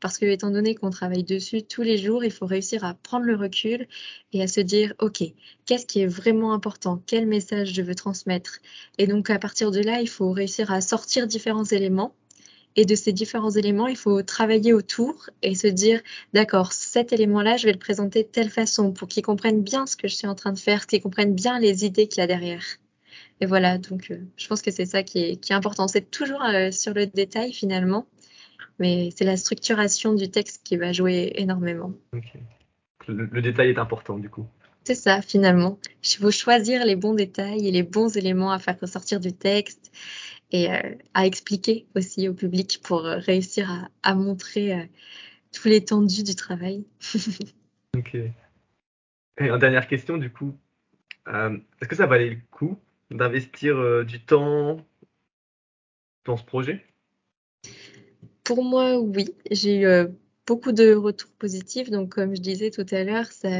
Parce 0.00 0.18
que, 0.18 0.24
étant 0.24 0.50
donné 0.50 0.74
qu'on 0.74 0.90
travaille 0.90 1.24
dessus 1.24 1.62
tous 1.62 1.82
les 1.82 1.98
jours, 1.98 2.24
il 2.24 2.32
faut 2.32 2.46
réussir 2.46 2.84
à 2.84 2.94
prendre 2.94 3.26
le 3.26 3.36
recul 3.36 3.86
et 4.32 4.42
à 4.42 4.48
se 4.48 4.60
dire, 4.60 4.94
OK, 5.00 5.22
qu'est-ce 5.66 5.86
qui 5.86 6.00
est 6.00 6.06
vraiment 6.06 6.52
important? 6.52 7.02
Quel 7.06 7.26
message 7.26 7.74
je 7.74 7.82
veux 7.82 7.94
transmettre? 7.94 8.58
Et 8.96 9.06
donc, 9.06 9.30
à 9.30 9.38
partir 9.38 9.70
de 9.70 9.80
là, 9.80 10.00
il 10.00 10.08
faut 10.08 10.32
réussir 10.32 10.72
à 10.72 10.80
sortir 10.80 11.26
différents 11.26 11.64
éléments 11.64 12.14
et 12.78 12.84
de 12.84 12.94
ces 12.94 13.12
différents 13.12 13.50
éléments, 13.50 13.88
il 13.88 13.96
faut 13.96 14.22
travailler 14.22 14.72
autour 14.72 15.30
et 15.42 15.56
se 15.56 15.66
dire, 15.66 16.00
d'accord, 16.32 16.72
cet 16.72 17.12
élément-là, 17.12 17.56
je 17.56 17.66
vais 17.66 17.72
le 17.72 17.78
présenter 17.78 18.22
de 18.22 18.28
telle 18.28 18.50
façon 18.50 18.92
pour 18.92 19.08
qu'ils 19.08 19.24
comprennent 19.24 19.64
bien 19.64 19.84
ce 19.84 19.96
que 19.96 20.06
je 20.06 20.14
suis 20.14 20.28
en 20.28 20.36
train 20.36 20.52
de 20.52 20.60
faire, 20.60 20.86
qu'ils 20.86 21.02
comprennent 21.02 21.34
bien 21.34 21.58
les 21.58 21.84
idées 21.84 22.06
qu'il 22.06 22.20
y 22.20 22.22
a 22.22 22.28
derrière. 22.28 22.64
Et 23.40 23.46
voilà, 23.46 23.78
donc 23.78 24.12
euh, 24.12 24.20
je 24.36 24.46
pense 24.46 24.62
que 24.62 24.70
c'est 24.70 24.86
ça 24.86 25.02
qui 25.02 25.18
est, 25.18 25.36
qui 25.38 25.50
est 25.50 25.56
important. 25.56 25.88
C'est 25.88 26.08
toujours 26.08 26.40
euh, 26.44 26.70
sur 26.70 26.94
le 26.94 27.06
détail 27.06 27.52
finalement, 27.52 28.06
mais 28.78 29.10
c'est 29.16 29.24
la 29.24 29.36
structuration 29.36 30.14
du 30.14 30.30
texte 30.30 30.60
qui 30.62 30.76
va 30.76 30.92
jouer 30.92 31.32
énormément. 31.34 31.92
Le, 33.08 33.24
le 33.24 33.42
détail 33.42 33.70
est 33.70 33.78
important 33.78 34.18
du 34.18 34.30
coup. 34.30 34.46
C'est 34.84 34.94
ça, 34.94 35.20
finalement. 35.20 35.78
Il 36.04 36.16
faut 36.16 36.30
choisir 36.30 36.86
les 36.86 36.96
bons 36.96 37.14
détails 37.14 37.66
et 37.66 37.72
les 37.72 37.82
bons 37.82 38.16
éléments 38.16 38.52
à 38.52 38.58
faire 38.60 38.78
ressortir 38.80 39.18
du 39.18 39.32
texte 39.32 39.90
et 40.50 40.70
euh, 40.70 40.94
à 41.14 41.26
expliquer 41.26 41.86
aussi 41.94 42.28
au 42.28 42.34
public 42.34 42.80
pour 42.82 43.04
euh, 43.04 43.18
réussir 43.18 43.70
à, 43.70 43.88
à 44.02 44.14
montrer 44.14 44.74
euh, 44.74 44.84
tout 45.52 45.68
l'étendue 45.68 46.22
du 46.22 46.34
travail. 46.34 46.84
ok. 47.96 48.14
Et 48.14 48.32
une 49.40 49.58
dernière 49.58 49.86
question, 49.86 50.16
du 50.16 50.30
coup, 50.32 50.54
euh, 51.28 51.56
est-ce 51.80 51.88
que 51.88 51.96
ça 51.96 52.06
valait 52.06 52.30
le 52.30 52.40
coup 52.50 52.78
d'investir 53.10 54.04
du 54.04 54.20
temps 54.20 54.84
dans 56.24 56.36
ce 56.36 56.44
projet? 56.44 56.84
Pour 58.44 58.64
moi, 58.64 58.98
oui. 58.98 59.34
J'ai 59.50 59.82
eu 59.82 60.08
beaucoup 60.48 60.72
de 60.72 60.94
retours 60.94 61.30
positifs. 61.38 61.90
Donc, 61.90 62.14
comme 62.14 62.34
je 62.34 62.40
disais 62.40 62.70
tout 62.70 62.86
à 62.90 63.04
l'heure, 63.04 63.26
ça, 63.26 63.50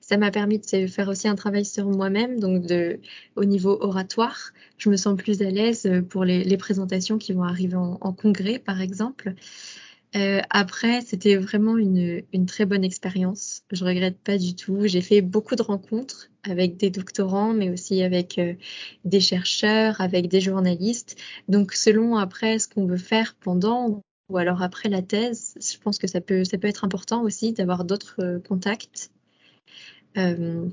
ça 0.00 0.16
m'a 0.16 0.32
permis 0.32 0.58
de 0.58 0.86
faire 0.88 1.08
aussi 1.08 1.28
un 1.28 1.36
travail 1.36 1.64
sur 1.64 1.86
moi-même, 1.86 2.40
donc 2.40 2.66
de, 2.66 2.98
au 3.36 3.44
niveau 3.44 3.78
oratoire. 3.80 4.50
Je 4.76 4.90
me 4.90 4.96
sens 4.96 5.16
plus 5.16 5.42
à 5.42 5.50
l'aise 5.50 5.88
pour 6.10 6.24
les, 6.24 6.42
les, 6.42 6.56
présentations 6.56 7.18
qui 7.18 7.32
vont 7.32 7.44
arriver 7.44 7.76
en, 7.76 7.98
en 8.00 8.12
congrès, 8.12 8.58
par 8.58 8.80
exemple. 8.80 9.34
Euh, 10.16 10.40
après, 10.50 11.00
c'était 11.02 11.36
vraiment 11.36 11.76
une, 11.78 12.22
une, 12.32 12.46
très 12.46 12.66
bonne 12.66 12.84
expérience. 12.84 13.62
Je 13.70 13.84
regrette 13.84 14.18
pas 14.18 14.36
du 14.36 14.56
tout. 14.56 14.86
J'ai 14.86 15.00
fait 15.02 15.20
beaucoup 15.22 15.54
de 15.56 15.62
rencontres 15.62 16.30
avec 16.42 16.76
des 16.76 16.90
doctorants, 16.90 17.52
mais 17.52 17.70
aussi 17.70 18.02
avec 18.02 18.38
euh, 18.38 18.54
des 19.04 19.20
chercheurs, 19.20 20.00
avec 20.00 20.28
des 20.28 20.40
journalistes. 20.40 21.16
Donc, 21.48 21.72
selon 21.74 22.16
après 22.16 22.58
ce 22.58 22.68
qu'on 22.68 22.86
veut 22.86 22.96
faire 22.96 23.34
pendant 23.40 24.02
ou 24.34 24.36
alors 24.36 24.62
après 24.62 24.88
la 24.88 25.00
thèse, 25.00 25.54
je 25.60 25.78
pense 25.78 25.96
que 25.96 26.08
ça 26.08 26.20
peut, 26.20 26.42
être 26.62 26.84
important 26.84 27.22
aussi 27.22 27.52
d'avoir 27.52 27.84
d'autres 27.84 28.16
euh, 28.18 28.40
contacts, 28.40 29.12
euh, 30.16 30.66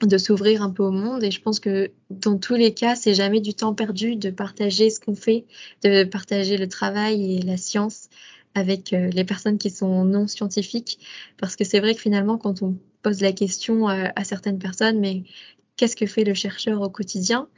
de 0.00 0.18
s'ouvrir 0.18 0.62
un 0.62 0.70
peu 0.70 0.82
au 0.82 0.90
monde. 0.90 1.22
Et 1.22 1.30
je 1.30 1.42
pense 1.42 1.60
que 1.60 1.90
dans 2.08 2.38
tous 2.38 2.54
les 2.54 2.72
cas, 2.72 2.96
c'est 2.96 3.12
jamais 3.12 3.42
du 3.42 3.52
temps 3.52 3.74
perdu 3.74 4.16
de 4.16 4.30
partager 4.30 4.88
ce 4.88 4.98
qu'on 4.98 5.14
fait, 5.14 5.44
de 5.84 6.04
partager 6.04 6.56
le 6.56 6.68
travail 6.68 7.36
et 7.36 7.42
la 7.42 7.58
science 7.58 8.08
avec 8.54 8.94
euh, 8.94 9.10
les 9.10 9.24
personnes 9.24 9.58
qui 9.58 9.68
sont 9.68 10.06
non 10.06 10.26
scientifiques, 10.26 10.98
parce 11.36 11.54
que 11.54 11.64
c'est 11.64 11.80
vrai 11.80 11.94
que 11.94 12.00
finalement, 12.00 12.38
quand 12.38 12.62
on 12.62 12.78
pose 13.02 13.20
la 13.20 13.32
question 13.32 13.88
à 13.88 14.24
certaines 14.24 14.60
personnes, 14.60 15.00
mais 15.00 15.24
qu'est-ce 15.76 15.96
que 15.96 16.06
fait 16.06 16.22
le 16.22 16.34
chercheur 16.34 16.80
au 16.82 16.88
quotidien 16.88 17.48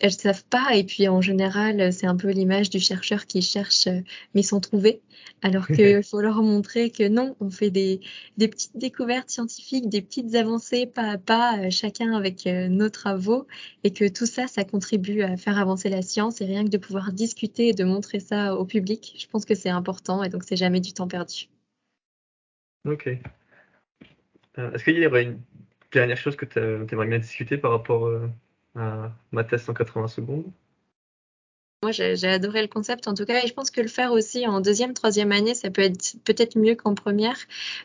elles 0.00 0.12
savent 0.12 0.44
pas 0.44 0.74
et 0.74 0.84
puis 0.84 1.08
en 1.08 1.20
général 1.20 1.92
c'est 1.92 2.06
un 2.06 2.16
peu 2.16 2.30
l'image 2.30 2.70
du 2.70 2.80
chercheur 2.80 3.26
qui 3.26 3.42
cherche 3.42 3.86
euh, 3.86 4.00
mais 4.34 4.42
sans 4.42 4.60
trouver. 4.60 5.00
Alors 5.42 5.66
qu'il 5.66 6.02
faut 6.04 6.20
leur 6.20 6.42
montrer 6.42 6.90
que 6.90 7.06
non 7.06 7.36
on 7.40 7.50
fait 7.50 7.70
des, 7.70 8.00
des, 8.36 8.48
petites 8.48 8.76
découvertes 8.76 9.30
scientifiques 9.30 9.88
des 9.88 10.02
petites 10.02 10.34
avancées 10.34 10.86
pas 10.86 11.10
à 11.10 11.18
pas 11.18 11.58
euh, 11.58 11.70
chacun 11.70 12.12
avec 12.12 12.46
euh, 12.46 12.68
nos 12.68 12.88
travaux 12.88 13.46
et 13.84 13.92
que 13.92 14.08
tout 14.08 14.26
ça 14.26 14.46
ça 14.46 14.64
contribue 14.64 15.22
à 15.22 15.36
faire 15.36 15.58
avancer 15.58 15.88
la 15.88 16.02
science 16.02 16.40
et 16.40 16.44
rien 16.44 16.64
que 16.64 16.70
de 16.70 16.78
pouvoir 16.78 17.12
discuter 17.12 17.68
et 17.68 17.74
de 17.74 17.84
montrer 17.84 18.20
ça 18.20 18.56
au 18.56 18.64
public 18.64 19.14
je 19.18 19.26
pense 19.26 19.44
que 19.44 19.54
c'est 19.54 19.70
important 19.70 20.22
et 20.22 20.28
donc 20.28 20.44
c'est 20.44 20.56
jamais 20.56 20.80
du 20.80 20.92
temps 20.92 21.08
perdu. 21.08 21.48
Ok. 22.86 23.08
Est-ce 24.56 24.84
qu'il 24.84 24.98
y 24.98 25.06
aurait 25.06 25.24
une 25.24 25.40
dernière 25.90 26.16
chose 26.16 26.36
que 26.36 26.44
tu 26.44 26.58
aimerais 26.58 27.06
bien 27.06 27.18
discuter 27.18 27.56
par 27.56 27.70
rapport 27.70 28.08
à 28.74 29.12
ma 29.32 29.44
thèse 29.44 29.62
180 29.62 30.08
secondes. 30.08 30.44
Moi, 31.82 31.92
j'ai 31.92 32.28
adoré 32.28 32.62
le 32.62 32.68
concept 32.68 33.08
en 33.08 33.14
tout 33.14 33.26
cas, 33.26 33.44
et 33.44 33.46
je 33.46 33.52
pense 33.52 33.70
que 33.70 33.82
le 33.82 33.88
faire 33.88 34.12
aussi 34.12 34.46
en 34.46 34.60
deuxième, 34.62 34.94
troisième 34.94 35.32
année, 35.32 35.54
ça 35.54 35.70
peut 35.70 35.82
être 35.82 36.16
peut-être 36.24 36.58
mieux 36.58 36.74
qu'en 36.76 36.94
première. 36.94 37.36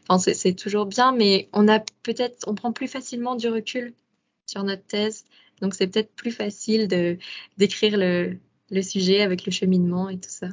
Enfin, 0.07 0.33
c'est 0.33 0.53
toujours 0.53 0.85
bien, 0.85 1.11
mais 1.11 1.49
on 1.51 1.67
a 1.67 1.79
peut-être, 2.03 2.47
on 2.47 2.55
prend 2.55 2.71
plus 2.71 2.87
facilement 2.87 3.35
du 3.35 3.49
recul 3.49 3.93
sur 4.45 4.63
notre 4.63 4.85
thèse, 4.85 5.25
donc 5.59 5.73
c'est 5.73 5.87
peut-être 5.87 6.15
plus 6.15 6.31
facile 6.31 6.87
de 6.87 7.17
d'écrire 7.57 7.97
le, 7.97 8.37
le 8.71 8.81
sujet 8.81 9.21
avec 9.21 9.45
le 9.45 9.51
cheminement 9.51 10.07
et 10.09 10.17
tout 10.17 10.29
ça. 10.29 10.47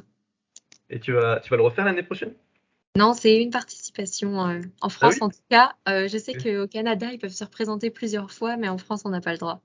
Et 0.89 0.99
tu 0.99 1.13
vas, 1.13 1.39
tu 1.39 1.49
vas 1.49 1.57
le 1.57 1.63
refaire 1.63 1.85
l'année 1.85 2.03
prochaine? 2.03 2.33
Non, 2.97 3.13
c'est 3.13 3.41
une 3.41 3.51
participation 3.51 4.45
euh, 4.47 4.59
en 4.81 4.87
ah 4.87 4.89
France 4.89 5.21
en 5.21 5.29
tout 5.29 5.39
cas. 5.49 5.75
Euh, 5.87 6.07
je 6.07 6.17
sais 6.17 6.33
qu'au 6.33 6.67
Canada, 6.67 7.11
ils 7.11 7.19
peuvent 7.19 7.31
se 7.31 7.43
représenter 7.43 7.91
plusieurs 7.91 8.31
fois, 8.31 8.57
mais 8.57 8.67
en 8.69 8.77
France, 8.77 9.03
on 9.05 9.09
n'a 9.09 9.21
pas 9.21 9.33
le 9.33 9.37
droit. 9.37 9.61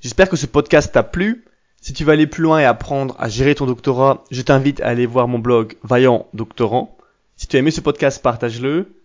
J'espère 0.00 0.28
que 0.28 0.36
ce 0.36 0.46
podcast 0.46 0.92
t'a 0.92 1.02
plu. 1.02 1.44
Si 1.80 1.92
tu 1.92 2.04
veux 2.04 2.12
aller 2.12 2.26
plus 2.26 2.42
loin 2.42 2.58
et 2.58 2.64
apprendre 2.64 3.14
à 3.18 3.28
gérer 3.28 3.54
ton 3.54 3.64
doctorat, 3.64 4.24
je 4.30 4.42
t'invite 4.42 4.80
à 4.80 4.88
aller 4.88 5.06
voir 5.06 5.28
mon 5.28 5.38
blog 5.38 5.76
Vaillant 5.82 6.26
Doctorant. 6.34 6.96
Si 7.36 7.46
tu 7.46 7.56
as 7.56 7.60
aimé 7.60 7.70
ce 7.70 7.80
podcast, 7.80 8.22
partage-le. 8.22 8.99